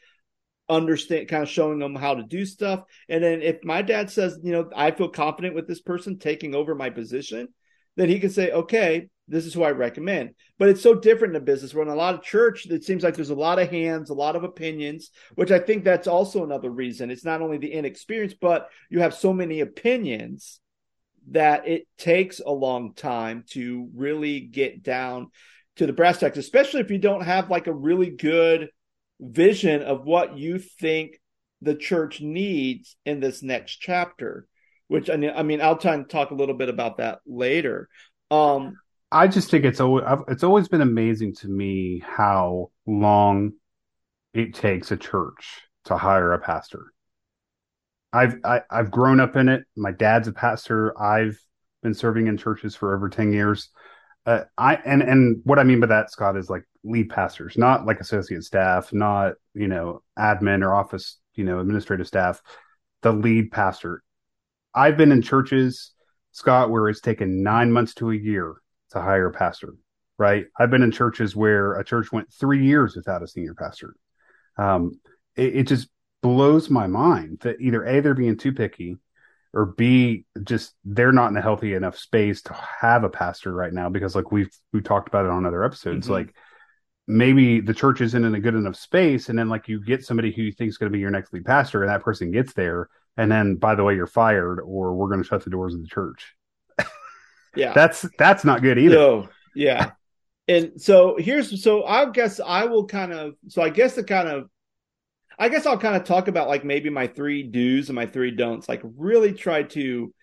[0.69, 4.37] understand kind of showing them how to do stuff and then if my dad says
[4.43, 7.47] you know i feel confident with this person taking over my position
[7.95, 10.35] then he can say okay this is who i recommend.
[10.59, 11.75] But it's so different in a business.
[11.75, 14.15] Where in a lot of church it seems like there's a lot of hands a
[14.15, 17.11] lot of opinions which i think that's also another reason.
[17.11, 20.61] It's not only the inexperience but you have so many opinions
[21.31, 25.31] that it takes a long time to really get down
[25.77, 28.69] to the brass tacks especially if you don't have like a really good
[29.21, 31.21] vision of what you think
[31.63, 34.47] the church needs in this next chapter
[34.89, 37.89] which I mean, I mean, I'll try and talk a little bit about that later.
[38.31, 38.77] Um,
[39.13, 43.53] I just think it's always it's always been amazing to me how long
[44.35, 46.93] it takes a church to hire a pastor.
[48.13, 49.65] I've I, have i have grown up in it.
[49.77, 50.99] My dad's a pastor.
[51.01, 51.39] I've
[51.83, 53.69] been serving in churches for over ten years.
[54.25, 57.87] Uh, I and and what I mean by that, Scott, is like lead pastors, not
[57.87, 62.43] like associate staff, not you know admin or office, you know, administrative staff.
[63.03, 64.03] The lead pastor.
[64.75, 65.93] I've been in churches,
[66.33, 68.57] Scott, where it's taken nine months to a year
[68.91, 69.75] to hire a pastor.
[70.19, 70.47] Right?
[70.59, 73.95] I've been in churches where a church went three years without a senior pastor.
[74.57, 74.99] Um,
[75.37, 75.89] it, it just
[76.23, 78.97] blows my mind that either a they're being too picky
[79.53, 83.73] or B, just they're not in a healthy enough space to have a pastor right
[83.73, 86.07] now because like we've we talked about it on other episodes.
[86.07, 86.13] Mm-hmm.
[86.13, 86.35] Like
[87.07, 90.31] maybe the church isn't in a good enough space, and then like you get somebody
[90.31, 92.53] who you think is going to be your next lead pastor, and that person gets
[92.53, 95.75] there, and then by the way, you're fired, or we're going to shut the doors
[95.75, 96.35] of the church.
[97.57, 98.95] Yeah, that's that's not good either.
[98.95, 99.93] No, yeah.
[100.49, 104.29] and so here's so I guess I will kind of so I guess the kind
[104.29, 104.49] of
[105.39, 108.31] I guess I'll kind of talk about like maybe my three do's and my three
[108.31, 110.15] don'ts, like really try to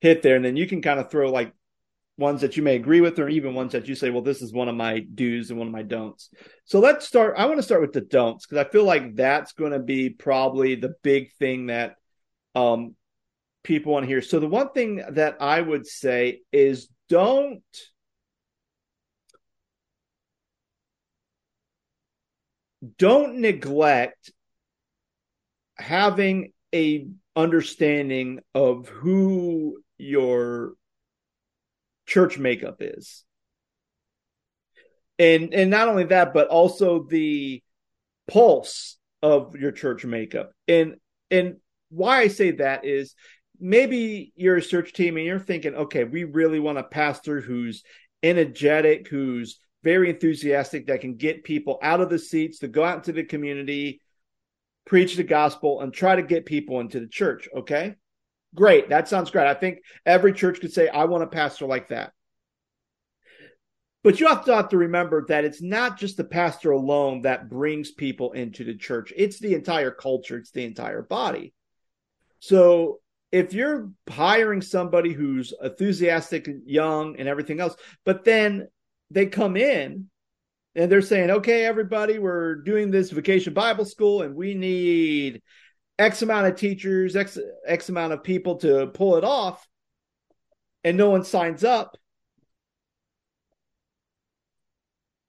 [0.00, 0.36] hit there.
[0.36, 1.52] And then you can kind of throw like
[2.16, 4.52] ones that you may agree with, or even ones that you say, well, this is
[4.52, 6.30] one of my do's and one of my don'ts.
[6.66, 7.34] So let's start.
[7.36, 10.10] I want to start with the don'ts because I feel like that's going to be
[10.10, 11.96] probably the big thing that
[12.54, 12.94] um,
[13.62, 14.22] people to hear.
[14.22, 17.62] So the one thing that I would say is don't
[22.98, 24.30] don't neglect
[25.76, 30.72] having a understanding of who your
[32.06, 33.24] church makeup is.
[35.18, 37.62] And and not only that, but also the
[38.26, 40.52] pulse of your church makeup.
[40.66, 40.96] And
[41.30, 41.56] and
[41.90, 43.14] why I say that is
[43.60, 47.82] maybe you're a search team and you're thinking, okay, we really want a pastor who's
[48.22, 52.96] energetic, who's very enthusiastic, that can get people out of the seats to go out
[52.96, 54.00] into the community,
[54.86, 57.48] preach the gospel, and try to get people into the church.
[57.54, 57.94] Okay.
[58.54, 58.88] Great.
[58.88, 59.46] That sounds great.
[59.46, 62.12] I think every church could say, I want a pastor like that.
[64.02, 67.50] But you have to, have to remember that it's not just the pastor alone that
[67.50, 69.12] brings people into the church.
[69.14, 70.38] It's the entire culture.
[70.38, 71.52] It's the entire body.
[72.40, 73.00] So
[73.32, 78.68] if you're hiring somebody who's enthusiastic, young, and everything else, but then
[79.10, 80.10] they come in
[80.74, 85.42] and they're saying, okay, everybody, we're doing this vacation Bible school and we need
[85.98, 89.66] X amount of teachers, X, X amount of people to pull it off,
[90.82, 91.96] and no one signs up.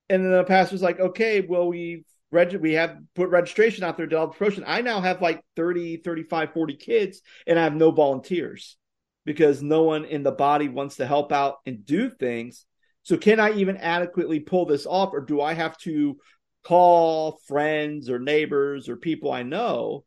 [0.09, 4.07] And then the pastor's like, okay, well, we've reg- we have put registration out there,
[4.07, 4.63] developed promotion.
[4.65, 8.77] I now have like 30, 35, 40 kids, and I have no volunteers
[9.25, 12.65] because no one in the body wants to help out and do things.
[13.03, 16.17] So, can I even adequately pull this off, or do I have to
[16.63, 20.05] call friends or neighbors or people I know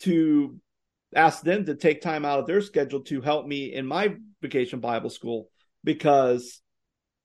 [0.00, 0.58] to
[1.14, 4.80] ask them to take time out of their schedule to help me in my vacation
[4.80, 5.48] Bible school
[5.82, 6.60] because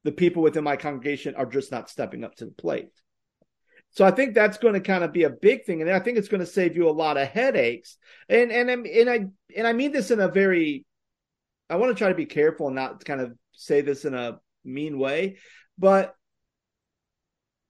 [0.03, 2.89] the people within my congregation are just not stepping up to the plate.
[3.93, 6.17] So I think that's going to kind of be a big thing, and I think
[6.17, 7.97] it's going to save you a lot of headaches.
[8.27, 10.86] And and and I and I mean this in a very,
[11.69, 14.39] I want to try to be careful and not kind of say this in a
[14.65, 15.38] mean way,
[15.77, 16.15] but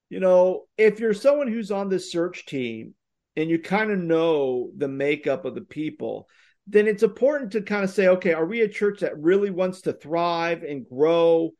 [0.09, 2.93] you know, if you're someone who's on this search team
[3.35, 6.29] and you kind of know the makeup of the people,
[6.67, 9.81] then it's important to kind of say, okay, are we a church that really wants
[9.81, 11.51] to thrive and grow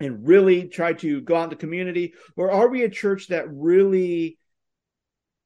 [0.00, 2.14] and really try to go out in the community?
[2.36, 4.38] Or are we a church that really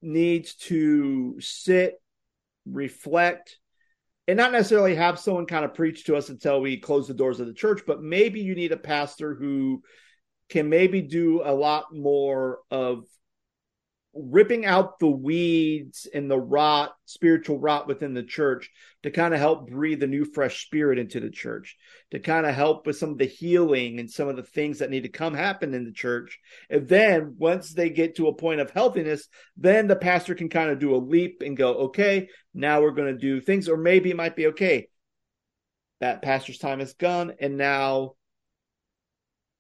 [0.03, 2.01] needs to sit,
[2.67, 3.59] reflect,
[4.27, 7.41] and not necessarily have someone kind of preach to us until we close the doors
[7.41, 9.83] of the church, but maybe you need a pastor who
[10.49, 13.05] can maybe do a lot more of
[14.13, 18.69] ripping out the weeds and the rot, spiritual rot within the church
[19.05, 21.77] to kind of help breathe a new, fresh spirit into the church,
[22.11, 24.91] to kind of help with some of the healing and some of the things that
[24.91, 26.41] need to come happen in the church.
[26.69, 30.71] And then once they get to a point of healthiness, then the pastor can kind
[30.71, 34.11] of do a leap and go, okay, now we're going to do things, or maybe
[34.11, 34.89] it might be okay.
[36.01, 38.15] That pastor's time is gone, and now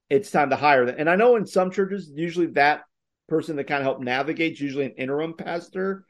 [0.08, 0.96] it's time to hire them.
[0.98, 2.80] And I know in some churches, usually that
[3.30, 6.04] person that kind of help navigate, usually an interim pastor,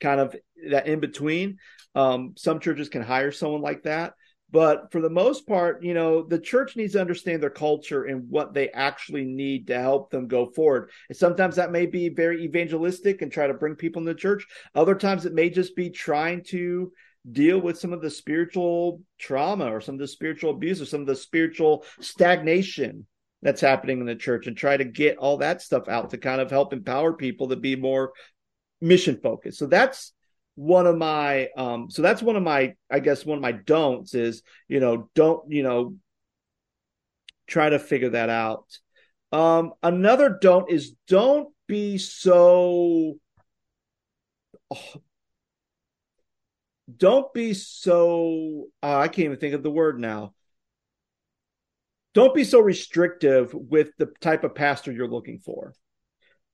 [0.00, 0.34] kind of
[0.70, 1.58] that in between.
[1.94, 4.14] Um, some churches can hire someone like that.
[4.52, 8.28] But for the most part, you know, the church needs to understand their culture and
[8.28, 10.90] what they actually need to help them go forward.
[11.08, 14.44] And sometimes that may be very evangelistic and try to bring people in the church.
[14.74, 16.92] Other times it may just be trying to
[17.30, 21.02] deal with some of the spiritual trauma or some of the spiritual abuse or some
[21.02, 23.06] of the spiritual stagnation
[23.42, 26.40] that's happening in the church and try to get all that stuff out to kind
[26.40, 28.12] of help empower people to be more
[28.80, 29.58] mission focused.
[29.58, 30.12] So that's
[30.56, 34.14] one of my um so that's one of my I guess one of my don'ts
[34.14, 35.94] is, you know, don't, you know,
[37.46, 38.66] try to figure that out.
[39.32, 43.18] Um another don't is don't be so
[44.70, 44.94] oh,
[46.96, 50.34] don't be so uh, I can't even think of the word now
[52.14, 55.74] don't be so restrictive with the type of pastor you're looking for.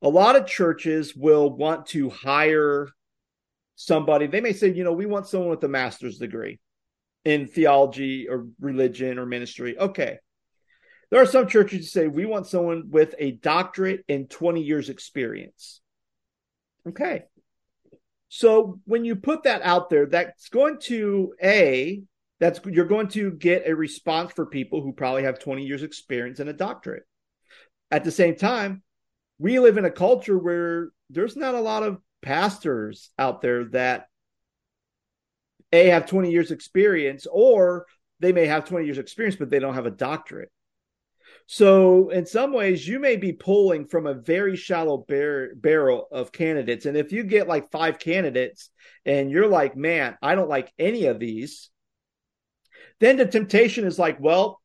[0.02, 2.88] A lot of churches will want to hire
[3.74, 4.26] somebody.
[4.26, 6.60] They may say, you know, we want someone with a master's degree
[7.24, 9.78] in theology or religion or ministry.
[9.78, 10.18] Okay.
[11.10, 14.90] There are some churches who say we want someone with a doctorate and 20 years
[14.90, 15.80] experience.
[16.88, 17.24] Okay.
[18.28, 22.02] So when you put that out there, that's going to a
[22.38, 26.40] that's you're going to get a response for people who probably have 20 years experience
[26.40, 27.04] and a doctorate.
[27.90, 28.82] At the same time
[29.38, 34.06] we live in a culture where there's not a lot of pastors out there that
[35.72, 37.86] a have 20 years experience or
[38.20, 40.50] they may have 20 years experience but they don't have a doctorate.
[41.46, 46.32] So in some ways you may be pulling from a very shallow bar- barrel of
[46.32, 48.70] candidates and if you get like five candidates
[49.04, 51.70] and you're like man i don't like any of these
[53.00, 54.60] then the temptation is like, well,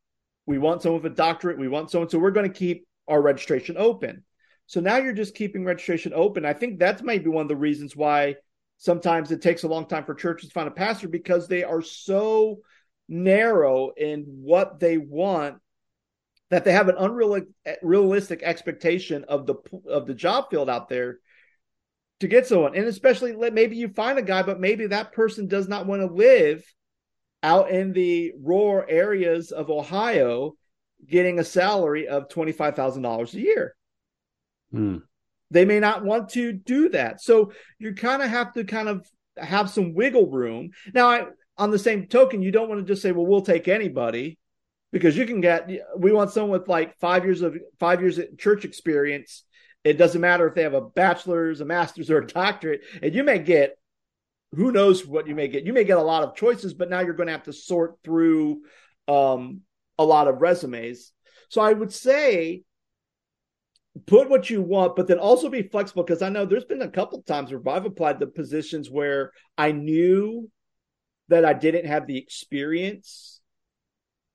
[0.46, 3.22] we want someone with a doctorate, we want someone, so we're going to keep our
[3.22, 4.24] registration open.
[4.68, 6.46] So now you're just keeping registration open.
[6.46, 8.36] I think that's maybe one of the reasons why
[8.78, 11.82] sometimes it takes a long time for churches to find a pastor because they are
[11.82, 12.62] so
[13.08, 15.58] narrow in what they want
[16.50, 19.56] that they have an unrealistic expectation of the
[19.88, 21.20] of the job field out there
[22.22, 25.68] to get someone and especially maybe you find a guy but maybe that person does
[25.68, 26.64] not want to live
[27.44, 30.54] out in the rural areas of ohio
[31.08, 33.76] getting a salary of $25000 a year.
[34.74, 35.02] Mm.
[35.50, 37.22] they may not want to do that.
[37.22, 40.70] So you kind of have to kind of have some wiggle room.
[40.94, 41.26] Now I,
[41.58, 44.40] on the same token you don't want to just say well we'll take anybody
[44.92, 48.38] because you can get we want someone with like five years of five years of
[48.38, 49.44] church experience.
[49.84, 53.24] It doesn't matter if they have a bachelor's a master's or a doctorate and you
[53.24, 53.78] may get
[54.54, 57.00] who knows what you may get you may get a lot of choices but now
[57.00, 58.62] you're going to have to sort through
[59.08, 59.62] um,
[59.98, 61.12] a lot of resumes
[61.50, 62.64] so i would say
[64.06, 66.90] put what you want but then also be flexible because i know there's been a
[66.90, 70.50] couple times where i've applied to positions where i knew
[71.28, 73.42] that i didn't have the experience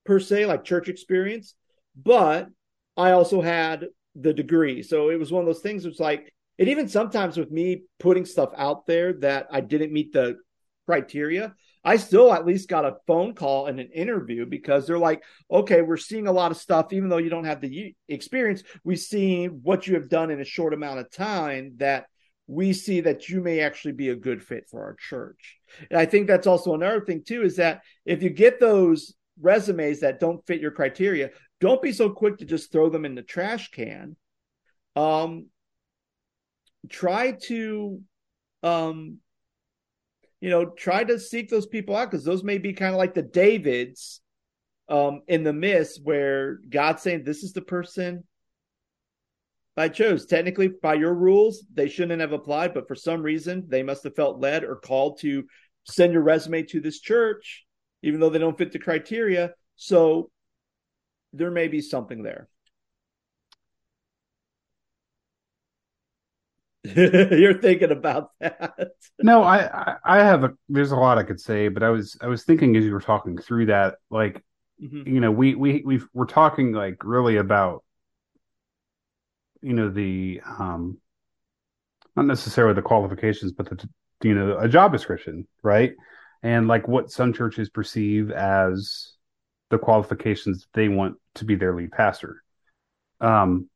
[0.07, 1.55] per se, like church experience,
[1.95, 2.49] but
[2.97, 4.83] I also had the degree.
[4.83, 5.85] So it was one of those things.
[5.85, 10.13] It's like, and even sometimes with me putting stuff out there that I didn't meet
[10.13, 10.37] the
[10.87, 11.55] criteria,
[11.85, 15.83] I still at least got a phone call and an interview because they're like, okay,
[15.83, 19.47] we're seeing a lot of stuff, even though you don't have the experience, we see
[19.47, 22.07] what you have done in a short amount of time that
[22.49, 25.59] we see that you may actually be a good fit for our church.
[25.91, 30.01] And I think that's also another thing too, is that if you get those resumes
[30.01, 31.31] that don't fit your criteria,
[31.61, 34.17] don't be so quick to just throw them in the trash can.
[34.95, 35.47] Um,
[36.89, 38.01] try to,
[38.63, 39.19] um,
[40.41, 43.15] you know, try to seek those people out because those may be kind of like
[43.15, 44.21] the Davids
[44.89, 48.25] um, in the mist where God's saying, This is the person
[49.77, 50.27] I chose.
[50.27, 54.15] Technically, by your rules, they shouldn't have applied, but for some reason, they must have
[54.15, 55.45] felt led or called to
[55.85, 57.67] send your resume to this church
[58.07, 59.53] even though they don't fit the criteria.
[59.75, 60.31] So
[61.33, 62.49] there may be something there.
[67.39, 68.91] You're thinking about that.
[69.23, 72.27] no, I, I have a there's a lot I could say, but I was I
[72.29, 74.43] was thinking as you were talking through that, like
[74.83, 75.07] mm-hmm.
[75.07, 77.85] you know, we we we we're talking like really about
[79.63, 80.99] you know the um
[82.15, 83.89] not necessarily the qualifications, but the
[84.23, 85.93] you know a job description, right?
[86.43, 89.15] and like what some churches perceive as
[89.71, 92.43] the qualifications they want to be their lead pastor.
[93.21, 93.69] Um,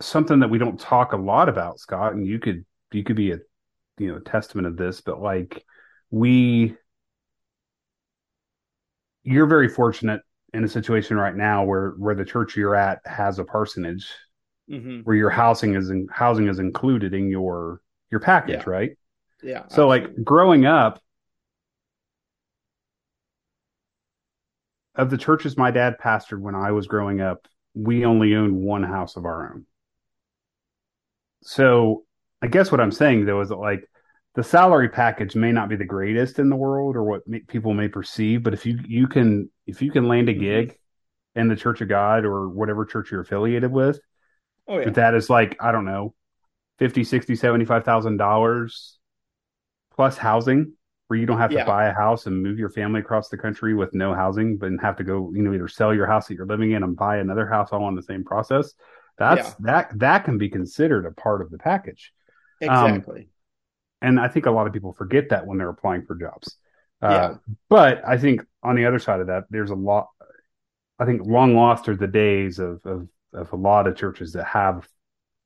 [0.00, 3.32] something that we don't talk a lot about, Scott, and you could you could be
[3.32, 3.38] a
[3.98, 5.64] you know testament of this, but like
[6.10, 6.76] we
[9.24, 10.22] you're very fortunate
[10.54, 14.08] in a situation right now where where the church you're at has a parsonage
[14.70, 15.00] mm-hmm.
[15.00, 17.80] where your housing is in, housing is included in your
[18.10, 18.70] your package, yeah.
[18.70, 18.90] right?
[19.42, 19.68] Yeah.
[19.68, 20.00] So absolutely.
[20.00, 21.00] like growing up
[24.94, 28.82] of the churches my dad pastored when I was growing up, we only owned one
[28.82, 29.64] house of our own.
[31.42, 32.04] So
[32.42, 33.88] I guess what I'm saying though is that like
[34.34, 37.74] the salary package may not be the greatest in the world or what may, people
[37.74, 40.42] may perceive, but if you you can if you can land a mm-hmm.
[40.42, 40.78] gig
[41.34, 44.00] in the Church of God or whatever church you're affiliated with,
[44.66, 44.90] oh yeah.
[44.90, 46.14] that is like I don't know,
[46.78, 48.98] 50, 60, 75,000 dollars
[49.94, 50.74] plus housing
[51.08, 51.64] where you don't have to yeah.
[51.64, 54.96] buy a house and move your family across the country with no housing, but have
[54.96, 57.46] to go, you know, either sell your house that you're living in and buy another
[57.48, 58.74] house all in the same process.
[59.18, 59.54] That's yeah.
[59.60, 62.12] that that can be considered a part of the package.
[62.60, 63.20] Exactly.
[63.20, 63.26] Um,
[64.00, 66.56] and I think a lot of people forget that when they're applying for jobs.
[67.02, 67.34] Uh, yeah.
[67.68, 70.08] But I think on the other side of that, there's a lot.
[70.98, 74.44] I think long lost are the days of of, of a lot of churches that
[74.44, 74.88] have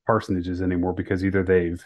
[0.07, 1.83] parsonages anymore because either they've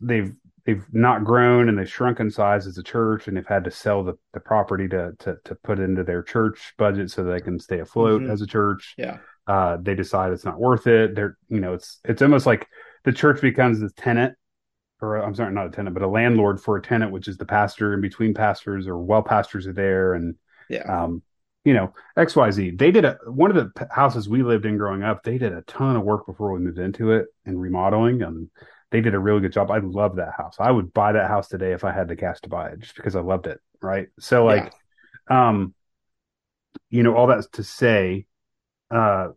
[0.00, 0.34] they've
[0.66, 3.70] they've not grown and they've shrunk in size as a church and they've had to
[3.70, 7.58] sell the, the property to, to to put into their church budget so they can
[7.58, 8.30] stay afloat mm-hmm.
[8.30, 8.94] as a church.
[8.98, 9.18] Yeah.
[9.48, 11.14] Uh, they decide it's not worth it.
[11.14, 12.68] They're you know, it's it's almost like
[13.04, 14.34] the church becomes the tenant
[15.00, 17.46] or I'm sorry, not a tenant, but a landlord for a tenant, which is the
[17.46, 20.34] pastor in between pastors or well pastors are there and
[20.68, 20.82] yeah.
[20.82, 21.22] um
[21.64, 22.78] you know, XYZ.
[22.78, 25.62] They did a one of the houses we lived in growing up, they did a
[25.62, 28.48] ton of work before we moved into it and remodeling and
[28.90, 29.70] they did a really good job.
[29.70, 30.56] I love that house.
[30.58, 32.96] I would buy that house today if I had the cash to buy it just
[32.96, 33.60] because I loved it.
[33.82, 34.08] Right.
[34.18, 34.72] So like,
[35.30, 35.48] yeah.
[35.48, 35.74] um,
[36.90, 38.26] you know, all that's to say,
[38.90, 39.28] uh,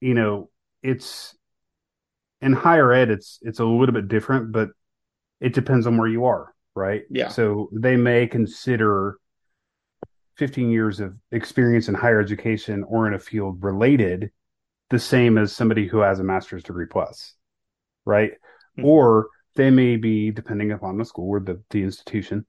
[0.00, 0.50] you know,
[0.82, 1.36] it's
[2.40, 4.70] in higher ed, it's, it's a little bit different, but
[5.40, 6.54] it depends on where you are.
[6.74, 7.02] Right.
[7.08, 7.28] Yeah.
[7.28, 9.16] So they may consider
[10.36, 14.30] 15 years of experience in higher education or in a field related
[14.90, 17.34] the same as somebody who has a master's degree plus
[18.04, 18.32] right?
[18.78, 18.86] mm-hmm.
[18.86, 22.46] or they may be, depending upon the school or the, the institution,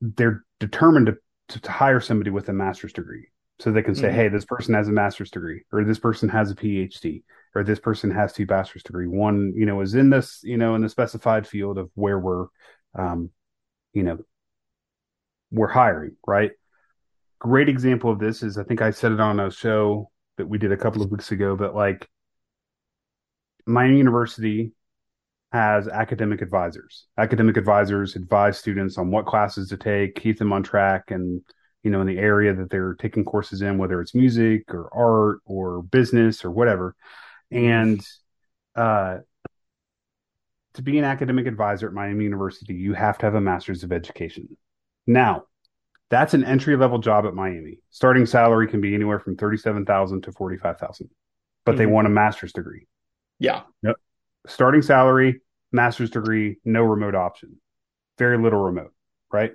[0.00, 1.16] they're determined to,
[1.48, 3.28] to, to hire somebody with a master's degree.
[3.60, 4.14] So they can say, Mhm.
[4.14, 7.80] hey, this person has a master's degree, or this person has a PhD, or this
[7.80, 9.08] person has two bachelor's degree.
[9.08, 12.46] One, you know, is in this, you know, in the specified field of where we're,
[12.94, 13.30] um,
[13.92, 14.18] you know,
[15.50, 16.52] we're hiring, right?
[17.40, 20.58] Great example of this is I think I said it on a show that we
[20.58, 22.08] did a couple of weeks ago, but like
[23.66, 24.72] Miami University
[25.52, 27.06] has academic advisors.
[27.16, 31.42] Academic advisors advise students on what classes to take, keep them on track, and
[31.88, 35.38] you know in the area that they're taking courses in, whether it's music or art
[35.46, 36.94] or business or whatever.
[37.50, 37.98] And
[38.76, 39.18] uh,
[40.74, 43.90] to be an academic advisor at Miami University, you have to have a master's of
[43.92, 44.58] education.
[45.06, 45.44] Now,
[46.10, 47.78] that's an entry level job at Miami.
[47.88, 51.08] Starting salary can be anywhere from thirty seven thousand to forty five thousand,
[51.64, 51.90] but they Mhm.
[51.92, 52.86] want a master's degree
[53.38, 53.62] Yeah.
[53.82, 53.96] Yep.
[54.46, 55.40] starting salary,
[55.72, 57.60] master's degree, no remote option.
[58.18, 58.92] Very little remote,
[59.32, 59.52] right?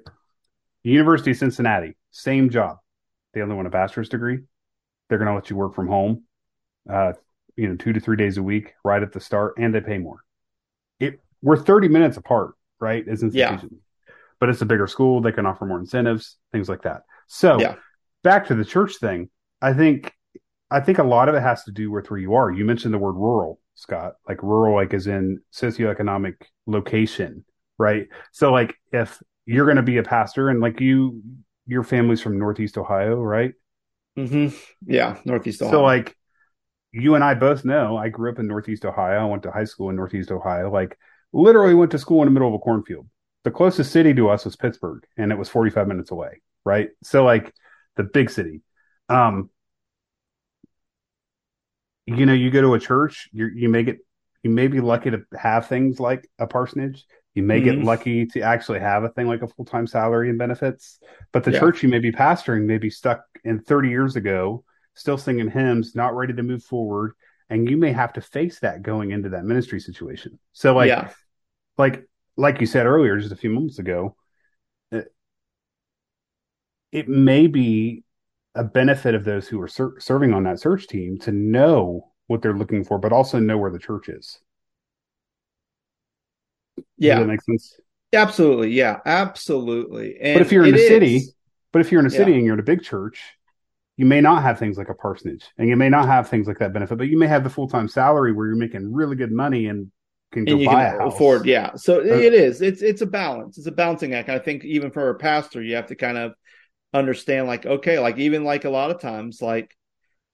[0.84, 2.78] University of Cincinnati, same job.
[3.34, 4.40] They only want a bachelor's degree.
[5.10, 6.24] They're going to let you work from home,
[6.90, 7.14] uh,
[7.56, 9.98] you know, two to three days a week right at the start, and they pay
[9.98, 10.24] more.
[11.00, 13.06] It we're 30 minutes apart, right?
[13.08, 13.50] As Yeah.
[13.50, 13.82] institutions.
[14.40, 15.22] But it's a bigger school.
[15.22, 17.02] They can offer more incentives, things like that.
[17.28, 17.76] So Yeah.
[18.24, 19.30] back to the church thing.
[19.62, 20.14] I think
[20.72, 22.52] I think a lot of it has to do with where you are.
[22.52, 26.36] You mentioned the word rural, Scott, like rural, like as in socioeconomic
[26.66, 27.46] location,
[27.78, 28.08] right?
[28.32, 31.22] So like if you're going to be a pastor and like you,
[31.68, 33.54] your family's from Northeast Ohio, right?
[34.16, 34.50] hmm
[34.86, 35.20] Yeah.
[35.26, 35.80] Northeast Ohio.
[35.80, 36.16] So like
[36.92, 39.22] you and I both know, I grew up in Northeast Ohio.
[39.22, 40.72] I went to high school in Northeast Ohio.
[40.72, 40.98] Like
[41.34, 43.08] literally went to school in the middle of a cornfield.
[43.44, 46.90] The closest city to us was Pittsburgh, and it was 45 minutes away, right?
[47.04, 47.54] So like
[47.98, 48.62] the big city.
[49.10, 49.50] Um,
[52.06, 53.98] you know, you go to a church, you you may get
[54.44, 57.06] you may be lucky to have things like a parsonage.
[57.34, 57.84] You may get Mhm.
[57.84, 61.00] lucky to actually have a thing like a full time salary and benefits.
[61.32, 61.60] But the Yeah.
[61.60, 64.64] church you may be pastoring may be stuck in 30 years ago,
[64.94, 67.14] still singing hymns, not ready to move forward.
[67.50, 70.40] And you may have to face that going into that ministry situation.
[70.54, 71.12] So like yeah.
[71.78, 72.08] like
[72.38, 74.16] like you said earlier, just a few moments ago,
[74.92, 75.14] it,
[76.92, 78.04] it may be
[78.56, 82.42] a benefit of those who are ser- serving on that search team to know what
[82.42, 84.40] they're looking for, but also know where the church is.
[86.78, 87.20] Does Yeah.
[87.20, 87.80] that make sense?
[88.14, 88.72] Absolutely.
[88.72, 89.00] Yeah.
[89.06, 90.18] Absolutely.
[90.20, 91.34] And But if you're in the city, is-
[91.72, 92.38] but if you're in a city Yeah.
[92.38, 93.20] and you're in a big church,
[93.98, 96.60] you may not have things like a parsonage, and you may not have things like
[96.60, 99.32] that benefit, but you may have the full time salary where you're making really good
[99.32, 99.92] money and
[100.32, 101.14] can go and you buy can a house.
[101.14, 104.40] afford yeah so Uh, it is it's it's a balance it's a balancing act i
[104.40, 106.34] think even for a pastor you have to kind of
[106.92, 109.78] understand like okay like even like a lot of times like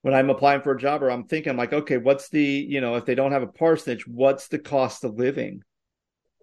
[0.00, 2.94] when i'm applying for a job or i'm thinking like okay what's the you know
[2.94, 5.60] if they don't have a parsonage what's the cost of living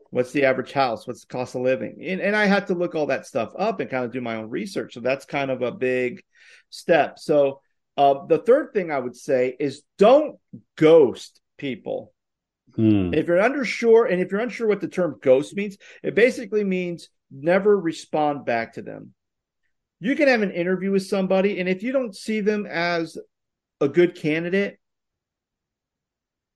[0.09, 1.07] what's the average house?
[1.07, 1.99] What's the cost of living?
[2.03, 4.35] And, and i had to look all that stuff up and kind of do my
[4.35, 4.93] own research.
[4.93, 6.23] So that's kind of a big
[6.69, 7.19] step.
[7.19, 7.61] So
[7.97, 10.37] uh, the third thing i would say is don't
[10.75, 12.13] ghost people.
[12.75, 13.11] Hmm.
[13.11, 17.09] if you're unsure, and if you're unsure what the term ghost means, it basically means
[17.31, 19.13] never respond back to them.
[19.99, 23.17] You can have an interview with somebody, and if you don't see them as
[23.81, 24.77] a good candidate,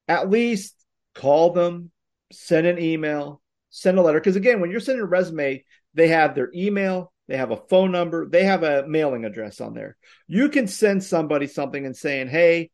[0.07, 0.75] at least
[1.15, 1.90] call them,
[2.31, 4.19] send an email, send a letter.
[4.19, 5.63] Because again, when you're sending a resume,
[5.93, 9.73] they have their email, they have a phone number, they have a mailing address on
[9.73, 9.97] there.
[10.27, 12.71] You can send somebody something and saying, Hey,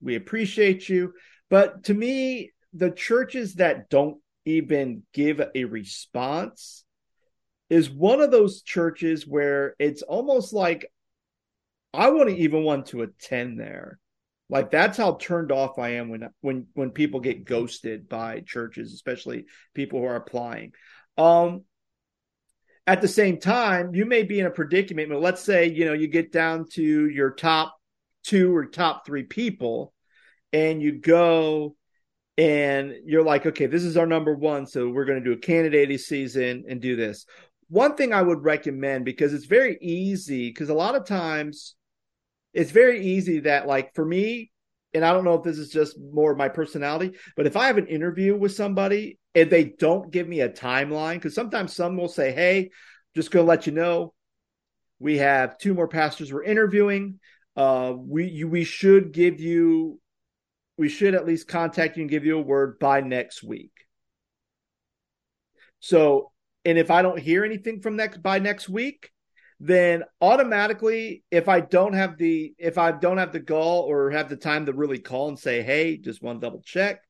[0.00, 1.14] we appreciate you.
[1.50, 6.84] But to me, the churches that don't even give a response
[7.70, 10.90] is one of those churches where it's almost like
[11.92, 13.98] I wouldn't even want to attend there.
[14.50, 18.92] Like that's how turned off I am when when when people get ghosted by churches,
[18.94, 19.44] especially
[19.74, 20.72] people who are applying.
[21.16, 21.64] Um
[22.86, 25.10] at the same time, you may be in a predicament.
[25.10, 27.76] But let's say, you know, you get down to your top
[28.24, 29.92] two or top three people
[30.54, 31.76] and you go
[32.38, 34.66] and you're like, okay, this is our number one.
[34.66, 37.26] So we're going to do a candidate season and do this.
[37.68, 41.74] One thing I would recommend because it's very easy, because a lot of times
[42.58, 44.50] it's very easy that, like, for me,
[44.92, 47.68] and I don't know if this is just more of my personality, but if I
[47.68, 51.96] have an interview with somebody and they don't give me a timeline, because sometimes some
[51.96, 52.70] will say, hey,
[53.14, 54.12] just to let you know,
[54.98, 57.20] we have two more pastors we're interviewing.
[57.56, 60.00] Uh, we you, we should give you
[60.76, 63.72] we should at least contact you and give you a word by next week.
[65.78, 66.32] So,
[66.64, 69.10] and if I don't hear anything from next by next week,
[69.60, 74.28] then automatically, if I don't have the if I don't have the gall or have
[74.28, 77.02] the time to really call and say, "Hey, just one double check,"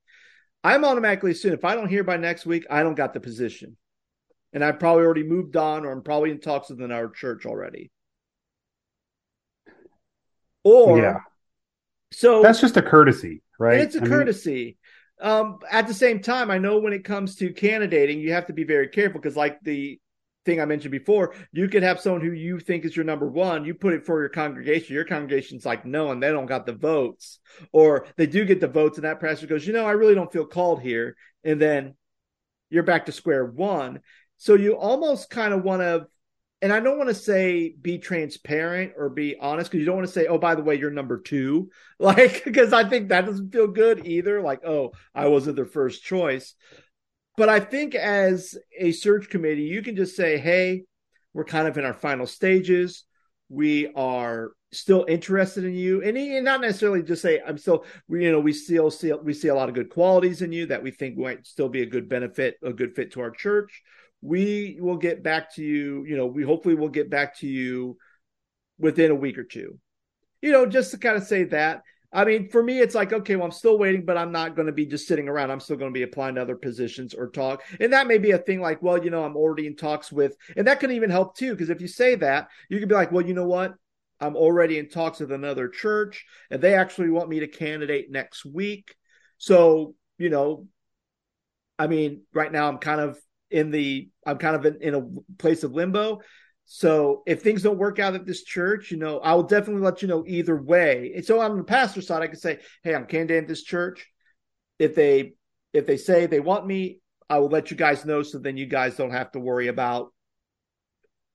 [0.65, 3.77] I'm automatically assuming if I don't hear by next week, I don't got the position.
[4.53, 7.91] And I've probably already moved on or I'm probably in talks with our church already.
[10.65, 11.19] Or yeah.
[12.13, 13.81] so That's just a courtesy, right?
[13.81, 14.79] it's a I mean, courtesy.
[15.21, 18.53] um, at the same time, I know when it comes to candidating, you have to
[18.53, 20.01] be very careful because, like the
[20.49, 23.65] thing I mentioned before, you could have someone who you think is your number one,
[23.65, 26.73] you put it for your congregation, your congregation's like, no, and they don't got the
[26.73, 27.39] votes,
[27.73, 30.33] or they do get the votes, and that pastor goes, you know, I really don't
[30.33, 31.95] feel called here, and then
[32.71, 34.01] you're back to square one.
[34.39, 36.07] So you almost kind of want to
[36.61, 40.09] and I don't want to say be transparent or be honest because you don't want
[40.09, 41.71] to say, oh, by the way, you're number two.
[42.01, 44.41] Like, because I think that doesn't feel good either.
[44.41, 46.55] Like, oh, I wasn't their first choice.
[47.39, 50.85] But I think as a search committee, you can just say, hey,
[51.33, 53.05] we're kind of in our final stages.
[53.49, 56.03] We are still interested in you.
[56.03, 59.49] And, and not necessarily just say, I'm still, you know, we still see, we see
[59.49, 62.11] a lot of good qualities in you that we think might still be a good
[62.11, 63.83] benefit, a good fit to our church
[64.21, 66.05] we will get back to you.
[66.05, 67.97] You know, we hopefully will get back to you
[68.79, 69.79] within a week or two.
[70.43, 71.83] You know, just to kind of say that.
[72.11, 74.67] I mean, for me, it's like, okay, well, I'm still waiting, but I'm not going
[74.67, 75.51] to be just sitting around.
[75.51, 77.63] I'm still going to be applying to other positions or talk.
[77.81, 80.35] And that may be a thing like, well, you know, I'm already in talks with,
[80.57, 81.53] and that can even help too.
[81.53, 83.75] Because if you say that, you could be like, well, you know what?
[84.21, 88.45] I'm already in talks with another church, and they actually want me to candidate next
[88.45, 88.95] week.
[89.37, 90.67] So, you know,
[91.79, 93.19] I mean, right now I'm kind of
[93.51, 95.03] in the I'm kind of in, in, a
[95.39, 96.21] place of limbo.
[96.71, 100.03] So if things don't work out at this church, you know, I will definitely let
[100.03, 101.13] you know either way.
[101.17, 104.07] And so on the pastor side, I can say, hey, I'm candidate at this church.
[104.79, 105.33] If they
[105.73, 107.01] if they say they want me,
[107.31, 110.13] I will let you guys know so then you guys don't have to worry about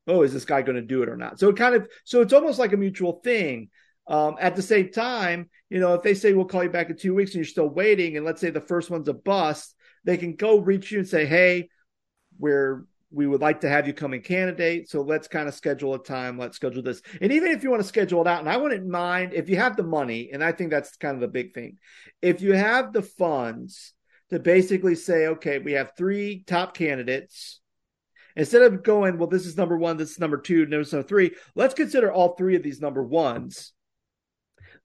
[0.05, 1.39] oh, is this guy going to do it or not?
[1.39, 3.69] So it kind of so it's almost like a mutual thing.
[4.05, 6.97] Um, at the same time, you know, if they say we'll call you back in
[6.97, 9.73] two weeks and you're still waiting, and let's say the first one's a bust,
[10.03, 11.69] they can go reach you and say, hey,
[12.37, 14.89] where we would like to have you come and candidate.
[14.89, 16.37] So let's kind of schedule a time.
[16.37, 17.01] Let's schedule this.
[17.21, 19.57] And even if you want to schedule it out, and I wouldn't mind if you
[19.57, 21.77] have the money, and I think that's kind of the big thing.
[22.21, 23.93] If you have the funds
[24.31, 27.59] to basically say, okay, we have three top candidates.
[28.35, 31.75] Instead of going, well, this is number one, this is number two, number three, let's
[31.75, 33.73] consider all three of these number ones.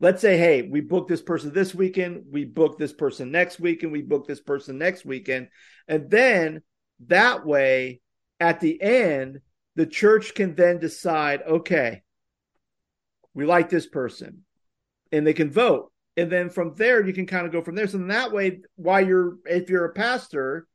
[0.00, 3.90] Let's say, hey, we booked this person this weekend, we booked this person next weekend,
[3.90, 5.48] we booked this person next weekend.
[5.88, 6.60] And then
[7.06, 8.00] that way,
[8.40, 9.40] at the end,
[9.76, 12.02] the church can then decide, okay,
[13.34, 14.44] we like this person,
[15.12, 15.92] and they can vote.
[16.16, 17.86] And then from there, you can kind of go from there.
[17.86, 20.66] So that way, while you're, if you're a pastor,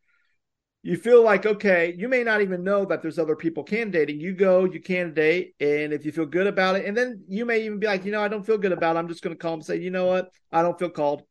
[0.84, 4.20] you feel like, okay, you may not even know that there's other people candidating.
[4.20, 7.66] You go, you candidate, and if you feel good about it, and then you may
[7.66, 8.99] even be like, you know, I don't feel good about it.
[8.99, 10.30] I'm just going to call and say, you know what?
[10.51, 11.24] I don't feel called.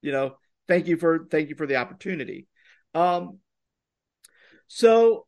[0.00, 0.36] You know,
[0.68, 2.46] thank you for, thank you for the opportunity.
[2.94, 3.38] Um,
[4.68, 5.26] so,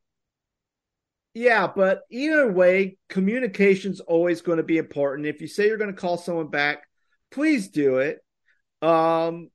[1.36, 5.28] yeah, but either way, communication's always going to be important.
[5.28, 6.84] If you say you're going to call someone back,
[7.30, 8.20] please do it.
[8.80, 9.50] Um,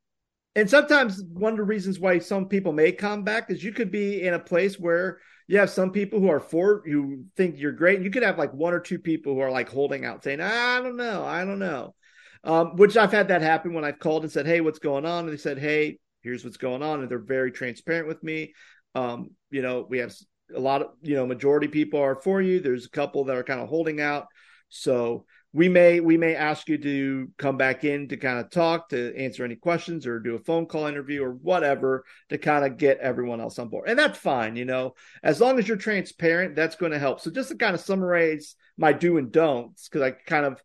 [0.55, 3.89] and sometimes one of the reasons why some people may come back is you could
[3.89, 5.17] be in a place where
[5.47, 7.95] you have some people who are for who think you're great.
[7.95, 10.39] and You could have like one or two people who are like holding out, saying,
[10.39, 11.95] "I don't know, I don't know."
[12.43, 15.23] Um, which I've had that happen when I've called and said, "Hey, what's going on?"
[15.23, 18.53] And they said, "Hey, here's what's going on," and they're very transparent with me.
[18.93, 20.13] Um, you know, we have
[20.55, 22.59] a lot of, you know, majority people are for you.
[22.59, 24.27] There's a couple that are kind of holding out.
[24.69, 28.89] So we may we may ask you to come back in to kind of talk
[28.89, 32.77] to answer any questions or do a phone call interview or whatever to kind of
[32.77, 34.93] get everyone else on board and that's fine you know
[35.23, 38.55] as long as you're transparent that's going to help so just to kind of summarize
[38.77, 40.61] my do and don'ts because i kind of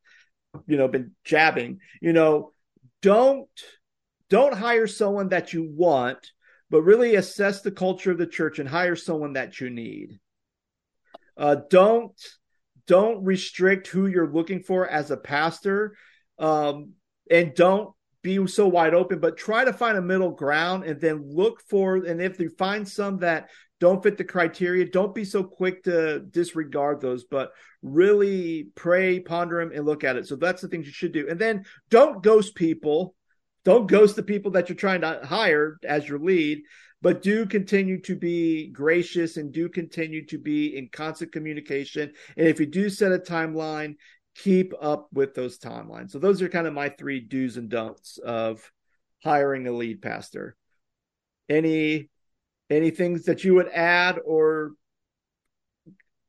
[0.66, 2.52] you know been jabbing you know
[3.02, 3.48] don't
[4.30, 6.30] don't hire someone that you want
[6.70, 10.18] but really assess the culture of the church and hire someone that you need.
[11.36, 12.18] Uh, don't
[12.86, 15.96] don't restrict who you're looking for as a pastor,
[16.38, 16.92] um,
[17.30, 17.90] and don't
[18.22, 19.18] be so wide open.
[19.18, 21.96] But try to find a middle ground, and then look for.
[21.96, 26.20] And if you find some that don't fit the criteria, don't be so quick to
[26.20, 27.50] disregard those, but
[27.82, 30.26] really pray, ponder them, and look at it.
[30.26, 31.28] So that's the things you should do.
[31.28, 33.14] And then don't ghost people
[33.66, 36.62] don't ghost the people that you're trying to hire as your lead,
[37.02, 42.12] but do continue to be gracious and do continue to be in constant communication.
[42.36, 43.96] And if you do set a timeline,
[44.36, 46.12] keep up with those timelines.
[46.12, 48.70] So those are kind of my three do's and don'ts of
[49.24, 50.54] hiring a lead pastor.
[51.48, 52.08] Any
[52.70, 54.74] any things that you would add or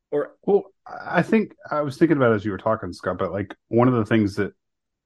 [0.09, 3.55] or well i think i was thinking about as you were talking scott but like
[3.69, 4.53] one of the things that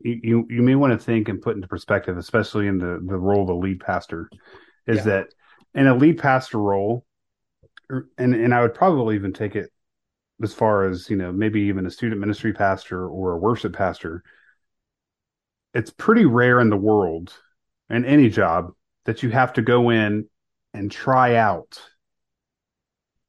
[0.03, 3.43] you you may want to think and put into perspective, especially in the the role
[3.43, 4.29] of a lead pastor,
[4.87, 5.03] is Yeah.
[5.03, 5.27] that
[5.73, 7.05] in a lead pastor role,
[7.91, 9.71] er, and and I would probably even take it
[10.43, 14.23] as far as you know maybe even a student ministry pastor or a worship pastor.
[15.73, 17.33] It's pretty rare in the world,
[17.89, 18.73] in any job,
[19.05, 20.27] that you have to go in
[20.73, 21.79] and try out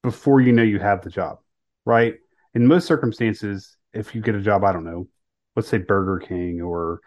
[0.02, 1.38] before you know you have the job,
[1.84, 2.14] right?
[2.54, 5.08] In most circumstances, if you get a job, I don't know,
[5.57, 7.00] let's say Burger King or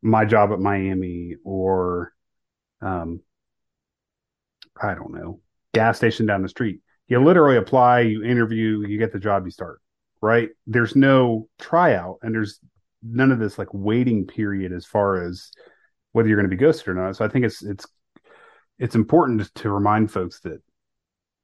[0.00, 2.12] my job at Miami or
[2.80, 3.20] um
[4.80, 5.40] I don't know,
[5.74, 6.80] gas station down the street.
[7.08, 9.80] You literally apply, you interview, you get the job, you start,
[10.20, 10.48] right?
[10.66, 12.58] There's no tryout and there's
[13.02, 15.50] none of this like waiting period as far as
[16.12, 17.16] whether you're going to be ghosted or not.
[17.16, 17.86] So I think it's it's
[18.78, 20.62] it's important to remind folks that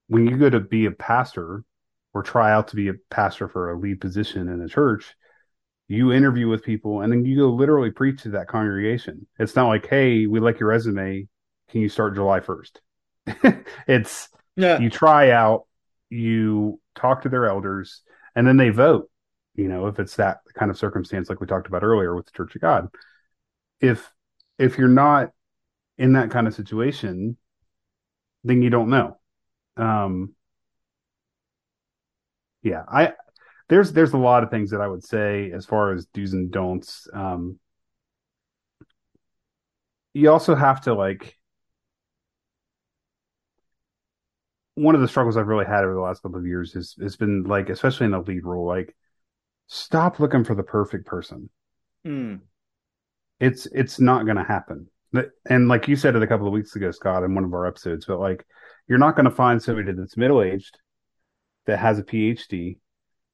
[0.08, 1.64] when you go to be a pastor
[2.14, 5.14] or try out to be a pastor for a lead position in a church,
[5.88, 9.26] you interview with people and then you go literally preach to that congregation.
[9.38, 11.26] It's not like, hey, we like your resume.
[11.70, 12.80] Can you start July 1st?
[13.88, 14.78] it's Yeah.
[14.78, 15.64] you try out,
[16.10, 18.02] you talk to their elders,
[18.34, 19.10] and then they vote.
[19.54, 22.32] You know, if it's that kind of circumstance like we talked about earlier with the
[22.32, 22.88] Church of God.
[23.80, 24.12] If
[24.58, 25.32] if you're not
[25.96, 27.36] in that kind of situation,
[28.44, 29.18] then you don't know.
[29.76, 30.34] Um
[32.62, 33.12] yeah, I
[33.68, 36.50] there's there's a lot of things that I would say as far as do's and
[36.50, 37.08] don'ts.
[37.12, 37.58] Um
[40.14, 41.36] you also have to like
[44.74, 47.16] one of the struggles I've really had over the last couple of years is has
[47.16, 48.94] been like, especially in a lead role, like
[49.66, 51.50] stop looking for the perfect person.
[52.06, 52.40] Mm.
[53.40, 54.88] It's it's not going to happen.
[55.48, 57.66] And like you said it a couple of weeks ago, Scott, in one of our
[57.66, 58.46] episodes, but like
[58.86, 60.78] you're not going to find somebody that's middle aged
[61.66, 62.78] that has a PhD,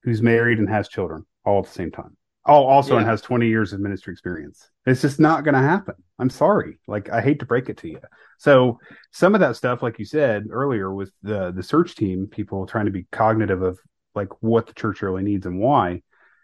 [0.04, 2.16] who's married and has children all at the same time.
[2.46, 4.68] Oh, also and has 20 years of ministry experience.
[4.84, 5.94] It's just not going to happen.
[6.18, 6.78] I'm sorry.
[6.86, 8.00] Like I hate to break it to you.
[8.38, 8.78] So
[9.12, 12.84] some of that stuff, like you said earlier, with the the search team, people trying
[12.84, 13.78] to be cognitive of
[14.14, 16.02] like what the church really needs and why.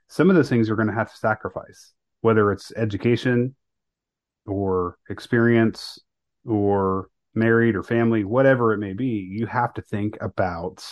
[0.09, 1.93] Some of those things are going to have to sacrifice,
[2.23, 3.55] whether it's education
[4.47, 5.99] or experience
[6.47, 9.29] or married or family, whatever it may be.
[9.31, 10.83] You have to think about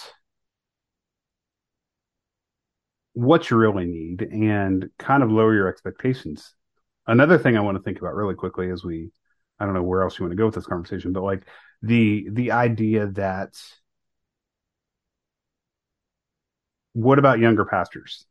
[3.18, 6.54] what you really need and kind of lower your expectations.
[7.04, 9.10] Another thing I want to think about really quickly as we
[9.58, 11.42] I don't know where else you want to go with this conversation, but like
[11.82, 13.60] the the idea that
[16.92, 18.24] what about younger pastors?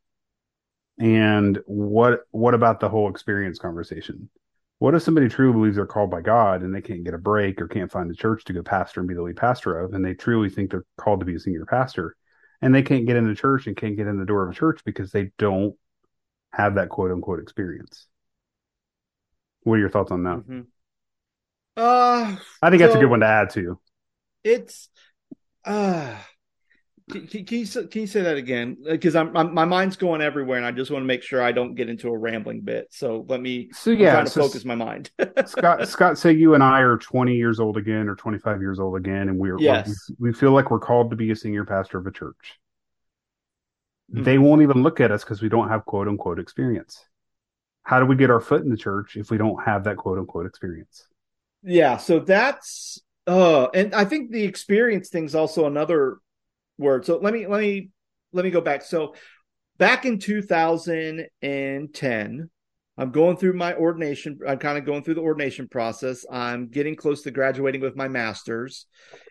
[0.98, 4.30] And what what about the whole experience conversation?
[4.78, 7.60] What if somebody truly believes they're called by God and they can't get a break
[7.60, 10.02] or can't find a church to go pastor and be the lead pastor of, and
[10.02, 12.16] they truly think they're called to be a senior pastor,
[12.60, 14.80] and they can't get into church and can't get in the door of a church
[14.84, 15.76] because they don't
[16.52, 18.06] have that quote unquote experience?
[19.62, 20.38] What are your thoughts on that?
[20.38, 20.66] Mhm.
[21.76, 23.78] Uh, I think that's a good one to add to.
[24.44, 24.88] it's
[25.64, 26.16] uh
[27.08, 28.76] can, can, you say- can you say that again?
[28.84, 31.52] Because I'm, I'm my mind's going everywhere, and I just want to make sure I
[31.52, 32.88] don't get into a rambling bit.
[32.90, 35.10] So let me So I'm yeah, trying to so focus my mind.
[35.46, 38.96] Scott, Scott, say you and I are 20 years old again or 25 years old
[38.96, 40.10] again, and we're, Yes.
[40.18, 42.58] we we feel like we're called to be a senior pastor of a church.
[44.14, 44.24] Mhm.
[44.24, 47.04] They won't even look at us because we don't have quote unquote experience.
[47.82, 50.18] How do we get our foot in the church if we don't have that quote
[50.18, 51.06] unquote experience?
[51.62, 56.18] Yeah, so that's uh and I think the experience thing's also another
[56.78, 57.04] word.
[57.04, 57.90] So let me let me
[58.32, 58.82] let me go back.
[58.82, 59.14] So
[59.78, 62.50] back in 2010,
[62.98, 64.40] I'm going through my ordination.
[64.46, 66.26] I'm kind of going through the ordination process.
[66.30, 68.86] I'm getting close to graduating with my master's.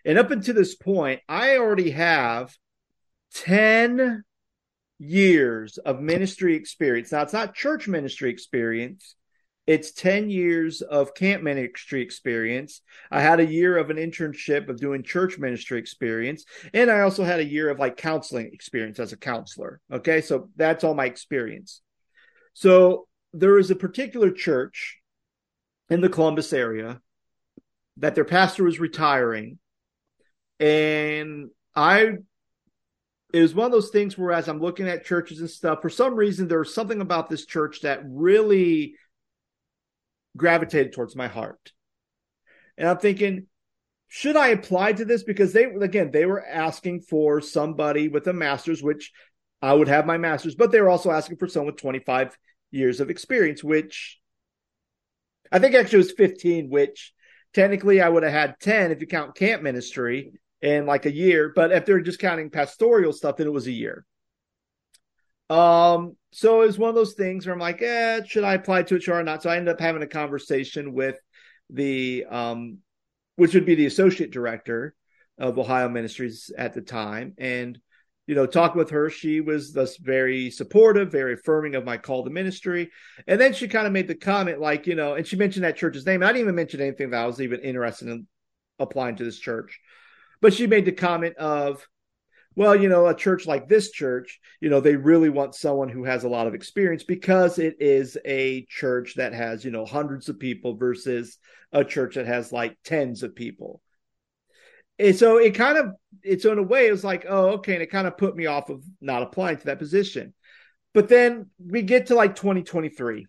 [0.05, 2.55] And up until this point, I already have
[3.35, 4.23] 10
[4.99, 7.11] years of ministry experience.
[7.11, 9.15] Now, it's not church ministry experience,
[9.67, 12.81] it's 10 years of camp ministry experience.
[13.11, 16.45] I had a year of an internship of doing church ministry experience.
[16.73, 19.81] And I also had a year of like counseling experience as a counselor.
[19.91, 20.21] Okay.
[20.21, 21.81] So that's all my experience.
[22.53, 24.99] So there is a particular church
[25.89, 27.01] in the Columbus area
[27.97, 29.59] that their pastor was retiring.
[30.61, 32.13] And I,
[33.33, 35.89] it was one of those things where as I'm looking at churches and stuff, for
[35.89, 38.95] some reason, there was something about this church that really
[40.37, 41.73] gravitated towards my heart.
[42.77, 43.47] And I'm thinking,
[44.07, 45.23] should I apply to this?
[45.23, 49.11] Because they, again, they were asking for somebody with a master's, which
[49.61, 52.37] I would have my master's, but they were also asking for someone with 25
[52.71, 54.19] years of experience, which
[55.51, 57.13] I think actually was 15, which
[57.53, 61.51] technically I would have had 10 if you count camp ministry in like a year.
[61.53, 64.05] But if they're just counting pastoral stuff, then it was a year.
[65.49, 68.83] Um, so it was one of those things where I'm like, eh, should I apply
[68.83, 69.41] to sure or not?
[69.41, 71.17] So I ended up having a conversation with
[71.71, 72.77] the um
[73.37, 74.93] which would be the associate director
[75.39, 77.33] of Ohio Ministries at the time.
[77.39, 77.79] And,
[78.27, 82.23] you know, talking with her, she was thus very supportive, very affirming of my call
[82.23, 82.91] to ministry.
[83.25, 85.75] And then she kind of made the comment, like, you know, and she mentioned that
[85.75, 86.21] church's name.
[86.21, 88.27] I didn't even mention anything that I was even interested in
[88.77, 89.79] applying to this church.
[90.39, 91.87] But she made the comment of,
[92.57, 96.05] well, you know, a church like this church, you know, they really want someone who
[96.05, 100.27] has a lot of experience because it is a church that has, you know, hundreds
[100.27, 101.37] of people versus
[101.71, 103.79] a church that has like tens of people.
[104.97, 105.91] And so it kind of,
[106.23, 107.73] it's in a way, it was like, oh, okay.
[107.73, 110.33] And it kind of put me off of not applying to that position.
[110.95, 113.27] But then we get to like 2023.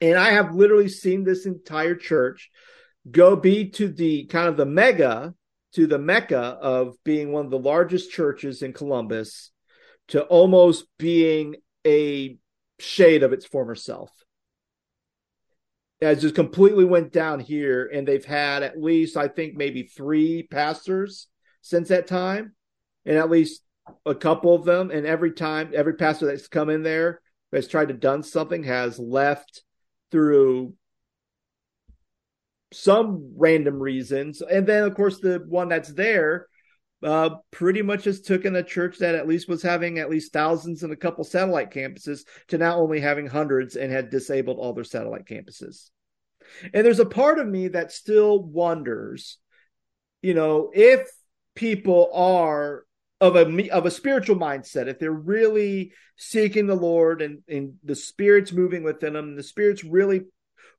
[0.00, 2.50] And I have literally seen this entire church
[3.08, 5.34] go be to the kind of the mega
[5.74, 9.50] to the mecca of being one of the largest churches in Columbus
[10.08, 11.56] to almost being
[11.86, 12.38] a
[12.78, 14.10] shade of its former self.
[16.00, 20.44] It just completely went down here, and they've had at least, I think, maybe three
[20.44, 21.26] pastors
[21.60, 22.54] since that time,
[23.04, 23.62] and at least
[24.06, 24.90] a couple of them.
[24.90, 27.20] And every time, every pastor that's come in there
[27.52, 29.64] has tried to done something has left
[30.10, 30.74] through
[32.72, 34.42] some random reasons.
[34.42, 36.48] And then, of course, the one that's there
[37.02, 40.82] uh, pretty much has taken a church that at least was having at least thousands
[40.82, 44.84] and a couple satellite campuses to now only having hundreds and had disabled all their
[44.84, 45.90] satellite campuses.
[46.74, 49.38] And there's a part of me that still wonders,
[50.22, 51.08] you know, if
[51.54, 52.84] people are
[53.20, 57.96] of a of a spiritual mindset, if they're really seeking the Lord and, and the
[57.96, 60.22] Spirit's moving within them, the Spirit's really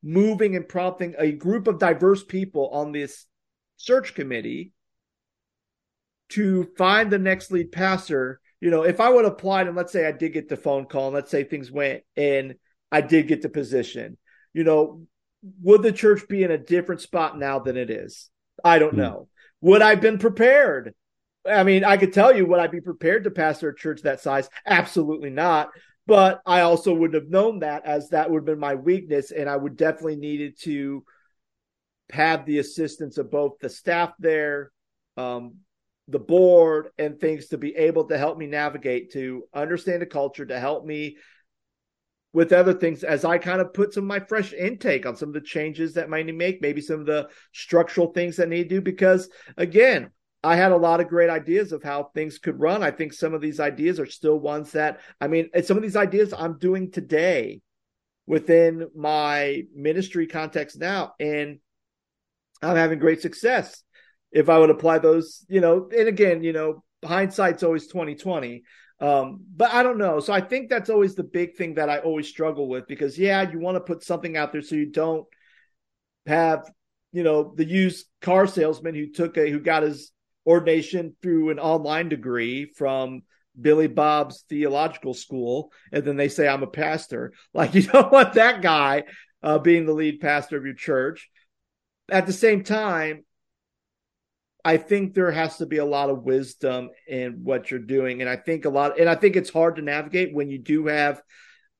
[0.04, 3.26] moving and prompting a group of diverse people on this
[3.78, 4.74] search committee
[6.30, 8.40] to find the next lead pastor.
[8.62, 11.08] You know, if I would apply and let's say I did get the phone call
[11.08, 12.56] and let's say things went and
[12.92, 14.18] I did get the position,
[14.54, 15.06] you know,
[15.62, 18.30] would the church be in a different spot now than it is?
[18.64, 19.02] I don't mm-hmm.
[19.02, 19.28] know.
[19.62, 20.94] Would I have been prepared?
[21.50, 24.20] I mean, I could tell you, would I be prepared to pastor a church that
[24.20, 24.50] size?
[24.66, 25.70] Absolutely not.
[26.10, 29.30] But I also wouldn't have known that as that would have been my weakness.
[29.32, 31.06] And I would definitely needed to
[32.12, 34.72] have the assistance of both the staff there,
[35.18, 35.58] um,
[36.08, 40.48] the board, and things to be able to help me navigate, to understand the culture,
[40.48, 41.18] to help me
[42.34, 45.30] with other things as I kind of put some of my fresh intake on some
[45.30, 48.70] of the changes that might need make, maybe some of the structural things that need
[48.70, 48.82] to do.
[48.82, 50.10] Because again,
[50.44, 52.82] I had a lot of great ideas of how things could run.
[52.82, 55.98] I think some of these ideas are still ones that, I mean, some of these
[55.98, 57.62] ideas I'm doing today
[58.26, 61.14] within my ministry context now.
[61.20, 61.60] And
[62.62, 63.84] I'm having great success.
[64.32, 68.64] If I would apply those, you know, and again, you know, hindsight's always 2020.
[69.02, 70.20] Um, but I don't know.
[70.20, 73.50] So I think that's always the big thing that I always struggle with because yeah,
[73.50, 75.26] you want to put something out there so you don't
[76.26, 76.70] have,
[77.12, 80.12] you know, the used car salesman who took a who got his
[80.50, 83.22] ordination through an online degree from
[83.60, 87.34] Billy Bob's theological school, and then they say I'm a pastor.
[87.54, 89.04] Like you don't want that guy
[89.44, 91.30] uh, being the lead pastor of your church.
[92.10, 93.26] At the same time,
[94.66, 98.30] I think there has to be a lot of wisdom in what you're doing, and
[98.30, 101.22] I think a lot, and I think it's hard to navigate when you do have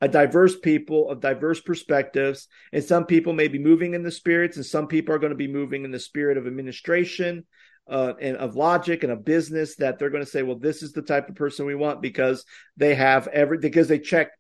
[0.02, 4.58] a diverse people of diverse perspectives, and some people may be moving in the spirits,
[4.58, 7.46] and some people are going to be moving in the spirit of administration
[7.90, 10.94] uh, and of logic and a business that they're going to say, well, this is
[10.94, 12.46] the type of person we want because
[12.78, 14.32] they have every because they check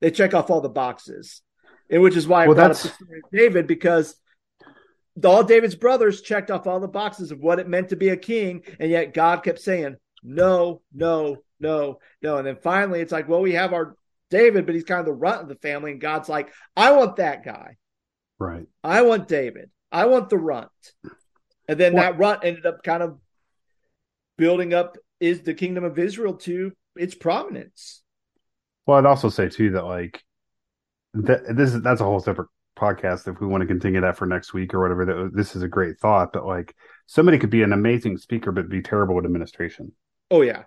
[0.00, 1.42] they check off all the boxes,
[1.90, 2.92] and which is why well, I brought up
[3.32, 4.16] David because
[5.24, 8.16] all David's brothers checked off all the boxes of what it meant to be a
[8.16, 13.28] king, and yet God kept saying no, no, no, no, and then finally it's like,
[13.28, 13.96] well, we have our
[14.30, 17.16] David, but he's kind of the runt of the family, and God's like, I want
[17.16, 17.76] that guy,
[18.38, 18.66] right?
[18.82, 19.70] I want David.
[19.90, 20.70] I want the runt.
[21.72, 23.18] And then that rut ended up kind of
[24.36, 28.02] building up is the kingdom of Israel to its prominence.
[28.86, 30.22] Well, I'd also say too that like
[31.14, 32.48] that this is that's a whole separate
[32.78, 35.06] podcast if we want to continue that for next week or whatever.
[35.06, 36.74] That this is a great thought, but like
[37.06, 39.92] somebody could be an amazing speaker but be terrible at administration.
[40.30, 40.64] Oh yeah,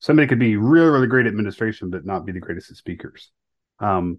[0.00, 3.30] somebody could be really really great at administration but not be the greatest at speakers.
[3.78, 4.18] Um,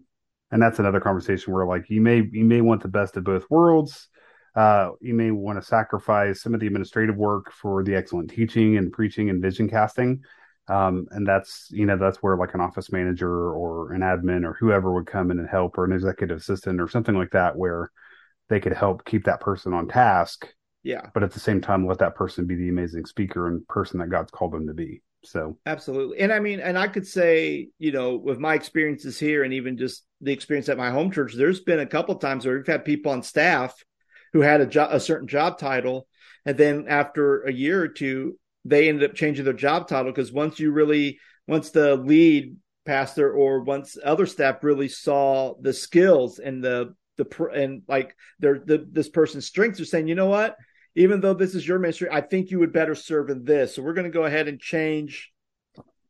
[0.51, 3.43] and that's another conversation where like you may you may want the best of both
[3.49, 4.07] worlds
[4.55, 8.77] uh, you may want to sacrifice some of the administrative work for the excellent teaching
[8.77, 10.21] and preaching and vision casting.
[10.67, 14.53] Um, and that's you know that's where like an office manager or an admin or
[14.53, 17.91] whoever would come in and help or an executive assistant or something like that where
[18.49, 20.47] they could help keep that person on task.
[20.83, 21.07] Yeah.
[21.13, 24.11] But at the same time let that person be the amazing speaker and person that
[24.11, 25.01] god's called them to be.
[25.25, 25.57] So.
[25.65, 26.19] Absolutely.
[26.19, 29.75] And i mean and i could say you know with my experiences here and even
[29.75, 32.85] just the experience at my home church there's been a couple times where we've had
[32.85, 33.73] people on staff
[34.33, 36.07] who had a job, a certain job title,
[36.45, 40.31] and then after a year or two, they ended up changing their job title because
[40.31, 42.55] once you really, once the lead
[42.85, 48.59] pastor or once other staff really saw the skills and the the and like their
[48.59, 50.55] the, this person's strengths, are saying, you know what,
[50.95, 53.75] even though this is your ministry, I think you would better serve in this.
[53.75, 55.31] So we're going to go ahead and change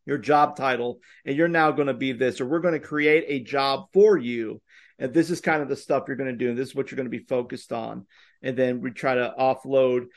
[0.05, 3.26] your job title, and you're now going to be this, or we're going to create
[3.28, 4.61] a job for you
[5.00, 6.91] and this is kind of the stuff you're going to do and this is what
[6.91, 8.06] you're going to be focused on.
[8.41, 10.08] And then we try to offload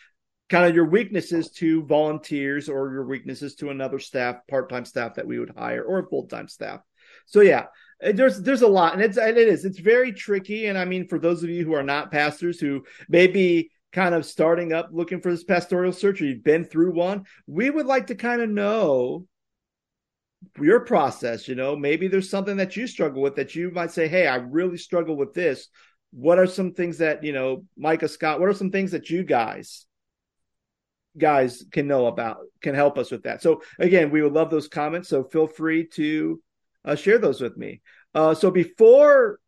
[0.50, 5.26] kind of your weaknesses to volunteers or your weaknesses to another staff part-time staff that
[5.26, 6.80] we would hire or full-time staff.
[7.26, 7.66] So yeah
[8.00, 10.66] there's there's a lot and it's and it is it's very tricky.
[10.66, 14.14] And i mean for those of you who are not pastors who may be kind
[14.14, 17.86] of starting up looking for this pastoral search or you've been through one we would
[17.86, 19.26] like to kind of know
[20.60, 24.08] your process you know maybe there's something that you struggle with that you might say
[24.08, 25.68] hey i really struggle with this.
[26.12, 29.24] What are some things that you know micah scott what are some things that you
[29.24, 29.86] guys
[31.16, 33.42] guys can know about can help us with that?
[33.42, 35.08] So again we would love those comments.
[35.08, 36.42] So feel free to
[36.84, 37.80] uh, share those with me.
[38.14, 39.38] Uh, so before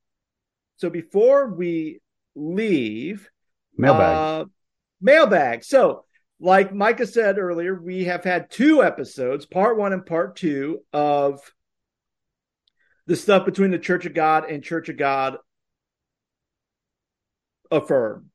[0.77, 2.01] so before we
[2.35, 3.29] leave
[3.77, 4.17] mailbag.
[4.17, 4.45] uh,
[5.01, 5.65] mailbag.
[5.65, 6.05] So
[6.45, 11.41] like Micah said earlier, we have had two episodes, part one and part two, of
[13.07, 15.39] the stuff between the Church of God and Church of God
[17.71, 18.27] affirm.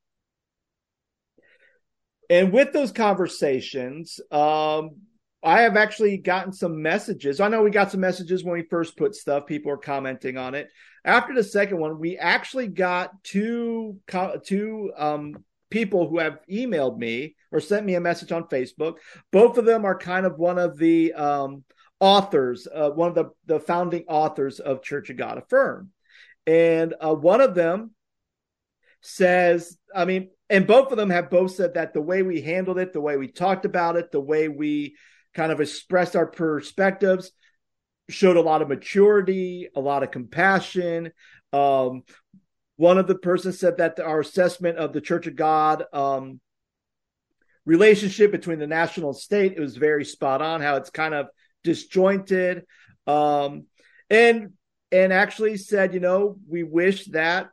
[2.32, 5.02] And with those conversations, um,
[5.44, 7.40] I have actually gotten some messages.
[7.40, 9.46] I know we got some messages when we first put stuff.
[9.46, 10.70] People are commenting on it.
[11.06, 14.00] After the second one, we actually got two
[14.44, 18.96] two um, people who have emailed me or sent me a message on Facebook.
[19.32, 21.64] Both of them are kind of one of the um,
[22.00, 25.92] authors, uh, one of the, the founding authors of Church of God Affirm.
[26.48, 27.92] And uh, one of them
[29.02, 32.80] says, I mean, and both of them have both said that the way we handled
[32.80, 34.96] it, the way we talked about it, the way we
[35.34, 37.32] kind of expressed our perspectives
[38.10, 41.12] showed a lot of maturity, a lot of compassion.
[41.54, 42.04] Um,
[42.80, 46.40] one of the persons said that our assessment of the Church of God um,
[47.66, 50.62] relationship between the national and state it was very spot on.
[50.62, 51.28] How it's kind of
[51.66, 52.64] disjointed,
[53.06, 53.66] um,
[54.10, 54.54] and
[54.94, 57.50] and actually said, you know, we wish that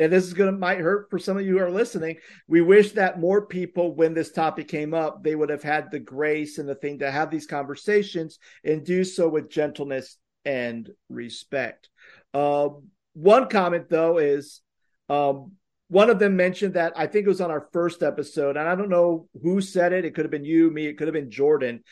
[0.00, 2.60] and this is going to might hurt for some of you who are listening we
[2.60, 6.58] wish that more people when this topic came up they would have had the grace
[6.58, 11.88] and the thing to have these conversations and do so with gentleness and respect
[12.32, 12.68] uh,
[13.14, 14.60] one comment though is
[15.08, 15.52] um,
[15.88, 18.74] one of them mentioned that I think it was on our first episode, and I
[18.74, 20.04] don't know who said it.
[20.04, 21.82] It could have been you, me, it could have been Jordan,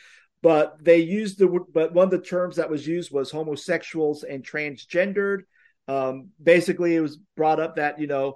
[0.41, 4.43] but they used the but one of the terms that was used was homosexuals and
[4.43, 5.41] transgendered.
[5.87, 8.35] Um, basically, it was brought up that you know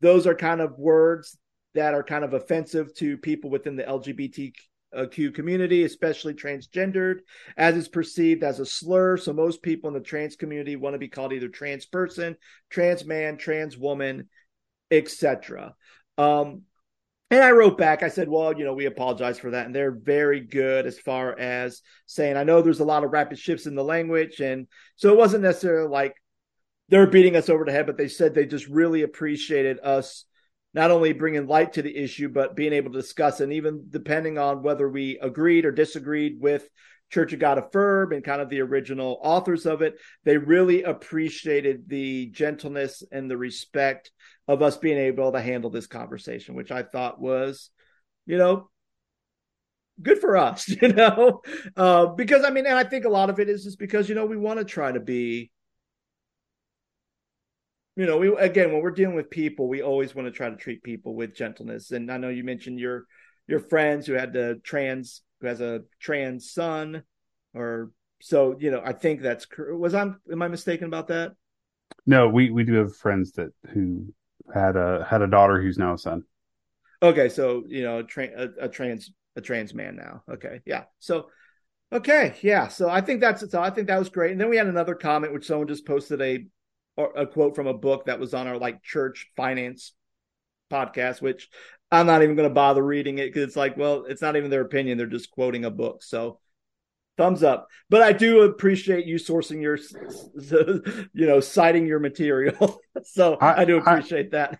[0.00, 1.36] those are kind of words
[1.74, 4.52] that are kind of offensive to people within the LGBT
[5.10, 7.18] Q community, especially transgendered,
[7.56, 9.16] as is perceived as a slur.
[9.16, 12.36] So most people in the trans community want to be called either trans person,
[12.70, 14.28] trans man, trans woman,
[14.90, 15.74] etc.
[16.18, 16.62] Um,
[17.30, 19.66] and I wrote back, I said, well, you know, we apologize for that.
[19.66, 23.38] And they're very good as far as saying, I know there's a lot of rapid
[23.38, 24.40] shifts in the language.
[24.40, 26.14] And so it wasn't necessarily like
[26.90, 30.26] they're beating us over the head, but they said they just really appreciated us
[30.74, 33.40] not only bringing light to the issue, but being able to discuss.
[33.40, 36.68] And even depending on whether we agreed or disagreed with
[37.10, 41.88] Church of God Affirm and kind of the original authors of it, they really appreciated
[41.88, 44.10] the gentleness and the respect
[44.48, 47.70] of us being able to handle this conversation, which I thought was,
[48.26, 48.68] you know,
[50.02, 51.42] good for us, you know,
[51.76, 54.16] uh, because I mean, and I think a lot of it is just because, you
[54.16, 55.52] know, we want to try to be
[57.96, 60.56] you know, we again when we're dealing with people, we always want to try to
[60.56, 61.90] treat people with gentleness.
[61.92, 63.04] And I know you mentioned your
[63.46, 67.04] your friends who had the trans who has a trans son,
[67.54, 68.82] or so you know.
[68.84, 71.32] I think that's was I am am I mistaken about that?
[72.06, 74.12] No, we we do have friends that who
[74.52, 76.24] had a had a daughter who's now a son.
[77.02, 80.22] Okay, so you know, a, tra- a, a trans a trans man now.
[80.28, 80.84] Okay, yeah.
[80.98, 81.28] So
[81.92, 82.68] okay, yeah.
[82.68, 83.52] So I think that's it.
[83.52, 83.62] so.
[83.62, 84.32] I think that was great.
[84.32, 86.44] And then we had another comment which someone just posted a
[86.96, 89.92] a quote from a book that was on our like church finance
[90.70, 91.48] podcast, which
[91.90, 94.50] I'm not even going to bother reading it because it's like, well, it's not even
[94.50, 96.02] their opinion; they're just quoting a book.
[96.02, 96.38] So
[97.16, 97.68] thumbs up.
[97.90, 99.78] But I do appreciate you sourcing your,
[101.12, 102.80] you know, citing your material.
[103.02, 104.58] so I, I do appreciate I, that.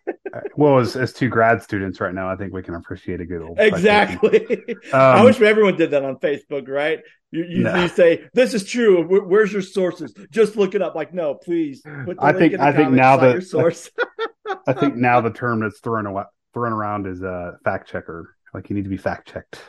[0.57, 3.43] well, as, as two grad students right now, I think we can appreciate a good
[3.43, 3.59] old.
[3.65, 4.47] Exactly.
[4.93, 7.01] Um, I wish everyone did that on Facebook, right?
[7.35, 7.83] You, you, no.
[7.83, 9.03] you, say this is true.
[9.27, 10.15] Where's your sources?
[10.31, 10.95] Just look it up.
[10.95, 11.83] Like, no, please.
[12.21, 13.91] I think I think now the source.
[14.69, 16.07] I think now the term that's thrown
[16.53, 18.37] thrown around is a fact checker.
[18.55, 19.61] Like you need to be fact checked.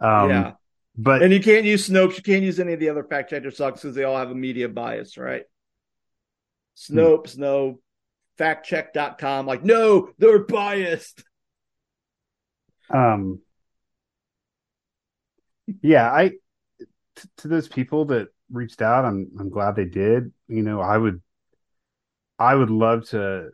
[0.00, 0.52] Um, yeah.
[0.96, 2.16] But and you can't use Snopes.
[2.16, 4.34] You can't use any of the other fact checker sucks because they all have a
[4.34, 5.44] media bias, right?
[6.76, 7.42] Snopes, hmm.
[7.42, 7.78] no.
[8.36, 11.22] Factcheck.com, like, no, they're biased.
[12.90, 13.40] Um.
[15.82, 16.32] Yeah, I
[17.38, 20.32] to those people that reached out, I'm I'm glad they did.
[20.48, 21.20] You know, I would
[22.38, 23.50] I would love to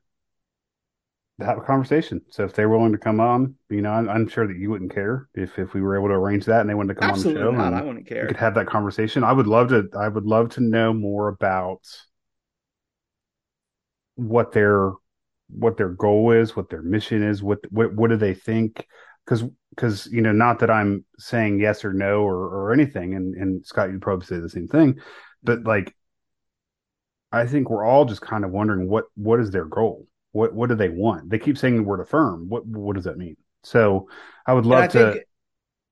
[1.41, 2.21] have a conversation.
[2.31, 4.93] So if they're willing to come on, you know, I'm, I'm, sure that you wouldn't
[4.93, 7.43] care if if we were able to arrange that and they wanted to come Absolutely
[7.43, 7.71] on the show.
[7.71, 7.75] Not.
[7.75, 8.23] I wouldn't care.
[8.23, 9.23] We could have that conversation.
[9.25, 9.89] I would love to.
[9.97, 11.81] I would love to know more about
[14.17, 14.93] what their
[15.49, 18.87] what their goal is, what their mission is, what what what do they think?
[19.25, 19.45] Because
[19.79, 23.65] because you know, not that I'm saying yes or no or or anything, and and
[23.65, 25.01] Scott, you probably say the same thing,
[25.43, 25.95] but like.
[27.31, 30.69] I think we're all just kind of wondering what what is their goal what what
[30.69, 31.31] do they want?
[31.31, 32.49] They keep saying the word affirm.
[32.49, 33.37] What what does that mean?
[33.65, 34.09] So
[34.47, 35.13] I would love and I to.
[35.13, 35.25] Think,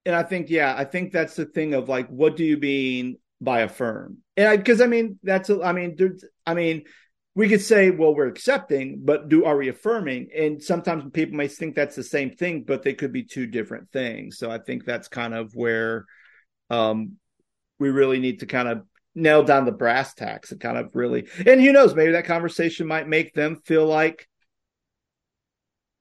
[0.04, 3.16] and I think yeah, I think that's the thing of like, what do you mean
[3.40, 4.18] by affirm?
[4.36, 5.96] And because I, I, mean that's a, I mean
[6.46, 6.84] I mean
[7.36, 10.30] we could say well we're accepting, but do are we affirming?
[10.34, 13.92] And sometimes people may think that's the same thing, but they could be two different
[13.92, 14.38] things.
[14.38, 16.06] So I think that's kind of where
[16.70, 17.12] um
[17.78, 18.82] we really need to kind of
[19.14, 22.86] nail down the brass tacks and kind of really and who knows maybe that conversation
[22.86, 24.28] might make them feel like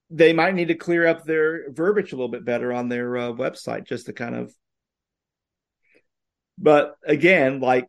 [0.10, 3.32] they might need to clear up their verbiage a little bit better on their uh,
[3.32, 4.54] website just to kind of
[6.58, 7.88] but again like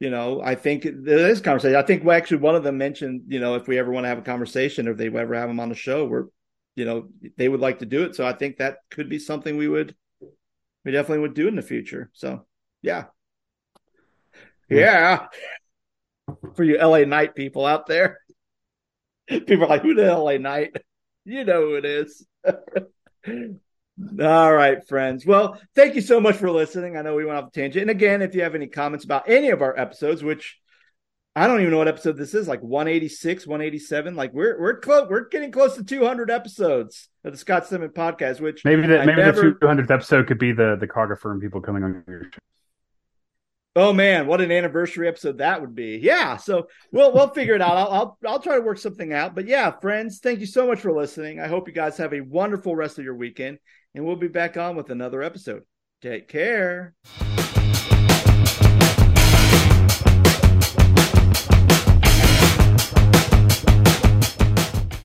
[0.00, 3.40] you know i think there is conversation i think actually one of them mentioned you
[3.40, 5.60] know if we ever want to have a conversation or if they ever have them
[5.60, 6.26] on the show we're,
[6.76, 9.56] you know they would like to do it so i think that could be something
[9.56, 9.94] we would
[10.84, 12.46] we definitely would do in the future so
[12.82, 13.04] yeah.
[14.68, 15.26] Yeah.
[16.54, 18.20] For you LA Knight people out there.
[19.28, 20.76] People are like, who the LA Knight?
[21.24, 22.26] You know who it is.
[24.20, 25.26] All right, friends.
[25.26, 26.96] Well, thank you so much for listening.
[26.96, 27.82] I know we went off the tangent.
[27.82, 30.58] And again, if you have any comments about any of our episodes, which
[31.34, 34.14] I don't even know what episode this is, like 186, 187.
[34.14, 38.40] Like we're we're close, we're getting close to 200 episodes of the Scott Stedman podcast.
[38.40, 39.50] Which maybe the, maybe never...
[39.50, 42.38] the 200th episode could be the the Kaga firm people coming on your show.
[43.76, 46.00] Oh man, what an anniversary episode that would be!
[46.02, 47.76] Yeah, so we'll we'll figure it out.
[47.76, 49.36] I'll, I'll I'll try to work something out.
[49.36, 51.38] But yeah, friends, thank you so much for listening.
[51.38, 53.58] I hope you guys have a wonderful rest of your weekend,
[53.94, 55.64] and we'll be back on with another episode.
[56.00, 56.94] Take care.